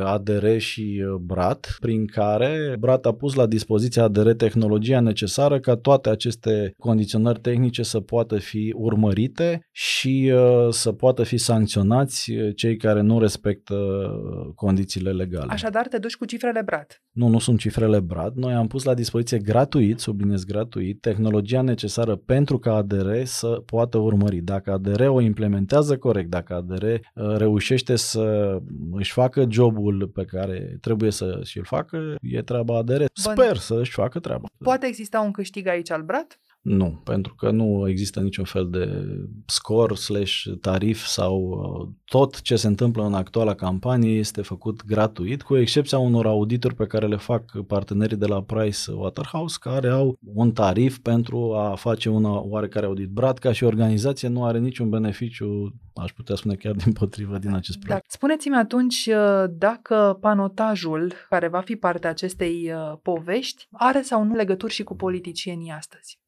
ADR 0.03 0.57
și 0.57 1.03
uh, 1.05 1.15
BRAT, 1.15 1.77
prin 1.79 2.05
care 2.05 2.75
BRAT 2.79 3.05
a 3.05 3.13
pus 3.13 3.33
la 3.33 3.45
dispoziția 3.45 4.03
ADR 4.03 4.29
tehnologia 4.29 4.99
necesară 4.99 5.59
ca 5.59 5.75
toate 5.75 6.09
aceste 6.09 6.73
condiționări 6.77 7.39
tehnice 7.39 7.83
să 7.83 7.99
poată 7.99 8.37
fi 8.37 8.73
urmărite 8.77 9.67
și 9.71 10.31
uh, 10.33 10.67
să 10.69 10.91
poată 10.91 11.23
fi 11.23 11.37
sancționați 11.37 12.31
uh, 12.31 12.55
cei 12.55 12.77
care 12.77 13.01
nu 13.01 13.19
respectă 13.19 13.75
uh, 13.75 14.53
condițiile 14.55 15.11
legale. 15.11 15.51
Așadar, 15.51 15.87
te 15.87 15.97
duci 15.97 16.15
cu 16.15 16.25
cifrele 16.25 16.60
brat. 16.61 17.01
Nu, 17.11 17.27
nu 17.27 17.39
sunt 17.39 17.59
cifrele 17.59 17.99
BRAT. 17.99 18.35
Noi 18.35 18.53
am 18.53 18.67
pus 18.67 18.83
la 18.83 18.93
dispoziție 18.93 19.37
gratuit, 19.37 19.99
subliniez 19.99 20.43
gratuit, 20.43 21.01
tehnologia 21.01 21.61
necesară 21.61 22.15
pentru 22.15 22.59
ca 22.59 22.75
ADR 22.75 23.23
să 23.23 23.47
poată 23.47 23.97
urmări. 23.97 24.37
Dacă 24.37 24.71
ADR 24.71 25.07
o 25.07 25.21
implementează 25.21 25.97
corect, 25.97 26.29
dacă 26.29 26.53
ADR 26.53 26.83
uh, 26.83 26.99
reușește 27.13 27.95
să 27.95 28.57
își 28.91 29.11
facă 29.11 29.45
jobul 29.49 30.07
pe 30.13 30.25
care 30.25 30.77
trebuie 30.81 31.11
să 31.11 31.39
și-l 31.43 31.63
facă, 31.63 32.15
e 32.21 32.41
treaba 32.41 32.77
ADR. 32.77 33.03
Sper 33.13 33.57
să 33.57 33.79
își 33.79 33.91
facă 33.91 34.19
treaba. 34.19 34.47
Poate 34.57 34.85
exista 34.85 35.19
un 35.19 35.31
câștig 35.31 35.67
aici 35.67 35.91
al 35.91 36.01
brat? 36.01 36.39
Nu, 36.61 37.01
pentru 37.03 37.35
că 37.35 37.51
nu 37.51 37.87
există 37.89 38.19
niciun 38.19 38.43
fel 38.43 38.69
de 38.69 39.15
scor 39.45 39.95
slash 39.95 40.43
tarif 40.61 41.05
sau 41.05 41.35
uh, 41.39 41.89
tot 42.05 42.41
ce 42.41 42.55
se 42.55 42.67
întâmplă 42.67 43.03
în 43.03 43.13
actuala 43.13 43.55
campanie 43.55 44.17
este 44.17 44.41
făcut 44.41 44.85
gratuit, 44.85 45.41
cu 45.41 45.57
excepția 45.57 45.97
unor 45.97 46.25
audituri 46.25 46.75
pe 46.75 46.87
care 46.87 47.07
le 47.07 47.15
fac 47.15 47.43
partenerii 47.67 48.17
de 48.17 48.25
la 48.25 48.41
Price 48.41 48.91
Waterhouse, 48.91 49.57
care 49.59 49.89
au 49.89 50.17
un 50.33 50.51
tarif 50.51 50.97
pentru 50.97 51.53
a 51.53 51.75
face 51.75 52.09
un 52.09 52.23
oarecare 52.25 52.85
audit. 52.85 53.09
Brat, 53.09 53.37
ca 53.37 53.51
și 53.51 53.63
organizație, 53.63 54.27
nu 54.27 54.45
are 54.45 54.59
niciun 54.59 54.89
beneficiu, 54.89 55.75
aș 55.95 56.11
putea 56.11 56.35
spune 56.35 56.55
chiar 56.55 56.73
din 56.73 56.93
potrivă, 56.93 57.37
din 57.37 57.53
acest 57.53 57.77
Da. 57.77 57.85
proiect. 57.85 58.11
Spuneți-mi 58.11 58.55
atunci 58.55 59.09
uh, 59.11 59.43
dacă 59.57 60.17
panotajul 60.19 61.13
care 61.29 61.47
va 61.47 61.61
fi 61.61 61.75
parte 61.75 62.07
a 62.07 62.09
acestei 62.09 62.71
uh, 62.73 62.97
povești 63.01 63.67
are 63.71 64.01
sau 64.01 64.23
nu 64.23 64.35
legături 64.35 64.73
și 64.73 64.83
cu 64.83 64.95
politicienii 64.95 65.71
astăzi. 65.71 66.20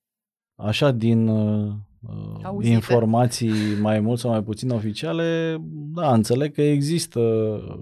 Așa, 0.56 0.92
din 0.92 1.28
uh, 1.28 1.72
Auzite. 2.44 2.74
informații 2.74 3.52
mai 3.82 4.00
mult 4.00 4.20
sau 4.20 4.32
mai 4.32 4.44
puțin 4.44 4.70
oficiale, 4.70 5.58
da, 5.96 6.14
înțeleg 6.14 6.54
că 6.54 6.62
există 6.62 7.20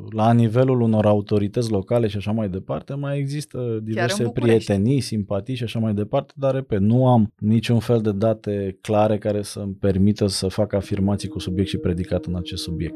la 0.09 0.33
nivelul 0.33 0.81
unor 0.81 1.05
autorități 1.05 1.71
locale 1.71 2.07
și 2.07 2.17
așa 2.17 2.31
mai 2.31 2.49
departe, 2.49 2.93
mai 2.93 3.17
există 3.17 3.79
diverse 3.83 4.23
București. 4.23 4.65
prietenii, 4.65 4.99
simpatii 4.99 5.55
și 5.55 5.63
așa 5.63 5.79
mai 5.79 5.93
departe, 5.93 6.33
dar, 6.35 6.53
repet, 6.53 6.79
nu 6.79 7.07
am 7.07 7.33
niciun 7.37 7.79
fel 7.79 8.01
de 8.01 8.11
date 8.11 8.77
clare 8.81 9.17
care 9.17 9.41
să-mi 9.41 9.73
permită 9.73 10.27
să 10.27 10.47
fac 10.47 10.73
afirmații 10.73 11.29
cu 11.29 11.39
subiect 11.39 11.69
și 11.69 11.77
predicat 11.77 12.25
în 12.25 12.35
acest 12.35 12.63
subiect. 12.63 12.95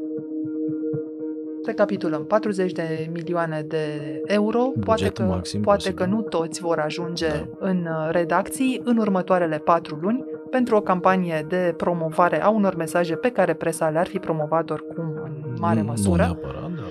Recapitulăm, 1.66 2.24
40 2.24 2.72
de 2.72 3.08
milioane 3.12 3.64
de 3.68 3.84
euro, 4.26 4.58
poate 4.60 5.00
Buget 5.02 5.16
că, 5.16 5.22
maxim 5.22 5.60
poate 5.60 5.78
posibil. 5.78 6.04
că 6.04 6.10
nu 6.10 6.20
toți 6.20 6.60
vor 6.60 6.78
ajunge 6.78 7.28
Da. 7.28 7.46
în 7.58 7.76
uh, 7.86 8.08
redacții 8.10 8.80
în 8.84 8.96
următoarele 8.96 9.58
patru 9.58 9.98
luni. 10.02 10.24
pentru 10.50 10.76
o 10.76 10.80
campanie 10.80 11.44
de 11.48 11.74
promovare 11.76 12.42
a 12.42 12.48
unor 12.48 12.74
mesaje 12.76 13.14
pe 13.16 13.30
care 13.30 13.54
presa 13.54 13.88
le-ar 13.88 14.06
fi 14.06 14.18
promovat 14.18 14.70
oricum 14.70 15.04
în 15.24 15.54
mare 15.60 15.82
măsură. 15.82 16.22
Nu 16.22 16.38
neapărat, 16.40 16.60
dar 16.62 16.70
da. 16.76 16.82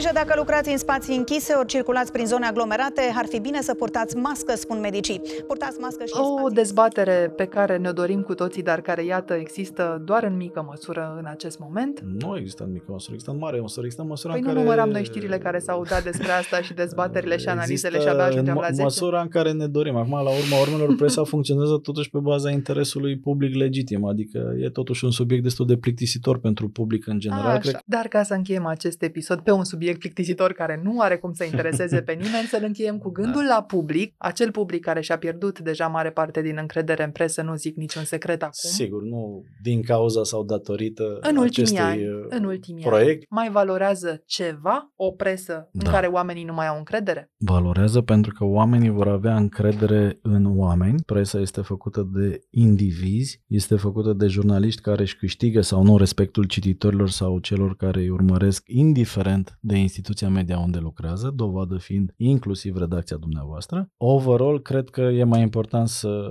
Aveți 0.00 0.14
grijă 0.18 0.26
dacă 0.28 0.40
lucrați 0.42 0.70
în 0.70 0.78
spații 0.78 1.16
închise 1.16 1.52
ori 1.52 1.66
circulați 1.66 2.12
prin 2.12 2.26
zone 2.26 2.46
aglomerate, 2.46 3.00
ar 3.14 3.26
fi 3.28 3.40
bine 3.40 3.60
să 3.62 3.74
purtați 3.74 4.16
mască, 4.16 4.54
spun 4.56 4.80
medicii. 4.80 5.20
Purtați 5.46 5.78
mască 5.80 6.04
și 6.04 6.12
în 6.16 6.22
O 6.22 6.24
spații 6.24 6.54
dezbatere 6.54 7.32
pe 7.36 7.44
care 7.44 7.76
ne 7.76 7.90
dorim 7.90 8.20
cu 8.20 8.34
toții, 8.34 8.62
dar 8.62 8.80
care, 8.80 9.04
iată, 9.04 9.34
există 9.34 10.02
doar 10.04 10.22
în 10.24 10.36
mică 10.36 10.64
măsură 10.68 11.16
în 11.18 11.24
acest 11.26 11.58
moment. 11.58 12.00
Nu 12.20 12.36
există 12.36 12.62
în 12.64 12.72
mică 12.72 12.84
măsură, 12.88 13.12
există 13.12 13.32
în 13.34 13.40
mare 13.40 13.60
măsură, 13.60 13.84
există 13.84 14.02
în 14.02 14.08
măsura 14.08 14.32
Păi 14.32 14.40
în 14.42 14.46
nu 14.46 14.52
care... 14.52 14.64
număram 14.64 14.90
noi 14.90 15.04
știrile 15.04 15.38
care 15.38 15.58
s-au 15.58 15.84
dat 15.84 16.02
despre 16.02 16.30
asta 16.30 16.60
și 16.60 16.72
dezbaterile 16.74 17.36
și 17.36 17.48
analizele 17.48 17.98
și 17.98 18.02
Există 18.02 18.10
abia 18.22 18.24
ajungem 18.24 18.54
în 18.54 18.60
la 18.60 18.66
mă- 18.66 18.72
10. 18.72 18.82
măsura 18.82 19.20
în 19.20 19.28
care 19.28 19.52
ne 19.52 19.66
dorim. 19.66 19.96
Acum, 19.96 20.12
la 20.12 20.30
urma 20.40 20.60
urmelor, 20.62 20.96
presa 20.96 21.24
funcționează 21.24 21.78
totuși 21.82 22.10
pe 22.10 22.18
baza 22.18 22.50
interesului 22.50 23.18
public 23.18 23.54
legitim, 23.54 24.04
adică 24.04 24.54
e 24.60 24.68
totuși 24.68 25.04
un 25.04 25.10
subiect 25.10 25.42
destul 25.42 25.66
de 25.66 25.76
plictisitor 25.76 26.38
pentru 26.38 26.68
public 26.68 27.06
în 27.06 27.18
general. 27.18 27.46
Așa. 27.46 27.58
Cred 27.58 27.74
că 27.74 27.80
Dar 27.84 28.06
ca 28.08 28.22
să 28.22 28.34
încheiem 28.34 28.66
acest 28.66 29.02
episod 29.02 29.38
pe 29.40 29.50
un 29.50 29.64
subiect 29.64 29.89
plictisitor 29.98 30.52
care 30.52 30.80
nu 30.82 31.00
are 31.00 31.16
cum 31.18 31.32
să 31.32 31.44
intereseze 31.44 32.02
pe 32.02 32.12
nimeni, 32.12 32.46
să-l 32.48 32.62
încheiem 32.64 32.98
cu 32.98 33.10
gândul 33.20 33.44
Da. 33.48 33.54
la 33.54 33.62
public, 33.62 34.14
acel 34.18 34.50
public 34.50 34.84
care 34.84 35.00
și-a 35.00 35.18
pierdut 35.18 35.58
deja 35.58 35.86
mare 35.86 36.10
parte 36.10 36.42
din 36.42 36.56
încredere 36.60 37.04
în 37.04 37.10
presă, 37.10 37.42
nu 37.42 37.54
zic 37.54 37.76
niciun 37.76 38.04
secret 38.04 38.42
acum. 38.42 38.52
Sigur, 38.70 39.02
nu 39.02 39.44
din 39.62 39.82
cauza 39.82 40.24
sau 40.24 40.44
datorită 40.44 41.02
În 41.20 41.36
ultimii 41.36 41.46
acestui 41.46 41.78
ani, 41.78 42.08
uh, 42.08 42.26
în 42.28 42.44
ultimii 42.44 42.84
proiect. 42.84 43.08
ani, 43.08 43.24
mai 43.28 43.50
valorează 43.50 44.22
ceva 44.26 44.92
o 44.96 45.10
presă 45.10 45.68
în 45.72 45.80
Da. 45.84 45.90
care 45.90 46.06
oamenii 46.06 46.44
nu 46.44 46.52
mai 46.54 46.66
au 46.66 46.76
încredere? 46.78 47.30
Valorează 47.36 48.00
pentru 48.00 48.32
că 48.38 48.44
oamenii 48.44 48.90
vor 48.90 49.08
avea 49.08 49.36
încredere 49.36 50.18
în 50.22 50.58
oameni. 50.58 51.02
Presa 51.06 51.38
este 51.40 51.60
făcută 51.60 52.08
de 52.14 52.40
indivizi, 52.50 53.42
este 53.46 53.76
făcută 53.76 54.12
de 54.12 54.26
jurnaliști 54.26 54.80
care 54.80 55.02
își 55.02 55.16
câștigă 55.16 55.60
sau 55.60 55.82
nu 55.82 55.96
respectul 55.98 56.44
cititorilor 56.44 57.08
sau 57.08 57.38
celor 57.38 57.76
care 57.76 58.00
îi 58.00 58.08
urmăresc, 58.08 58.62
indiferent 58.66 59.58
de 59.60 59.76
instituția 59.80 60.28
media 60.28 60.58
unde 60.58 60.78
lucrează, 60.78 61.32
dovadă 61.36 61.76
fiind 61.76 62.12
inclusiv 62.16 62.76
redacția 62.76 63.16
dumneavoastră. 63.16 63.88
Overall, 63.96 64.62
cred 64.62 64.88
că 64.88 65.00
e 65.00 65.24
mai 65.24 65.40
important 65.40 65.88
să 65.88 66.30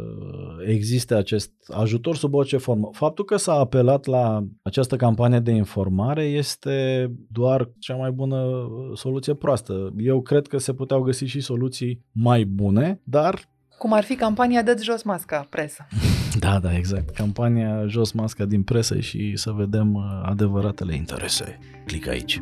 existe 0.68 1.14
acest 1.14 1.52
ajutor 1.68 2.16
sub 2.16 2.34
orice 2.34 2.58
formă. 2.58 2.90
Faptul 2.92 3.26
că 3.26 3.38
s-a 3.38 3.54
apelat 3.54 4.06
la 4.06 4.44
această 4.62 4.96
campanie 4.96 5.40
de 5.40 5.52
informare 5.52 6.24
este 6.24 7.08
doar 7.30 7.70
cea 7.80 7.96
mai 7.96 8.12
bună 8.12 8.68
soluție 8.94 9.34
proastă. 9.34 9.94
Eu 9.98 10.22
cred 10.22 10.48
că 10.48 10.58
se 10.58 10.74
puteau 10.74 11.02
găsi 11.02 11.26
și 11.26 11.40
soluții 11.40 12.06
mai 12.12 12.46
bune, 12.46 13.02
dar 13.04 13.50
Cum 13.78 13.94
ar 13.94 14.04
fi 14.04 14.16
campania 14.16 14.64
Dă-ți 14.64 14.84
jos 14.84 15.04
masca, 15.04 15.48
presă. 15.50 15.88
da, 16.46 16.60
da, 16.60 16.76
exact. 16.76 17.10
Campania 17.10 17.86
Jos 17.88 18.12
Masca 18.12 18.46
din 18.46 18.64
presă 18.64 19.00
și 19.00 19.32
să 19.36 19.52
vedem 19.52 19.94
uh, 19.94 20.04
adevăratele 20.24 20.96
interese. 20.96 21.60
Clic 21.86 22.08
aici. 22.08 22.42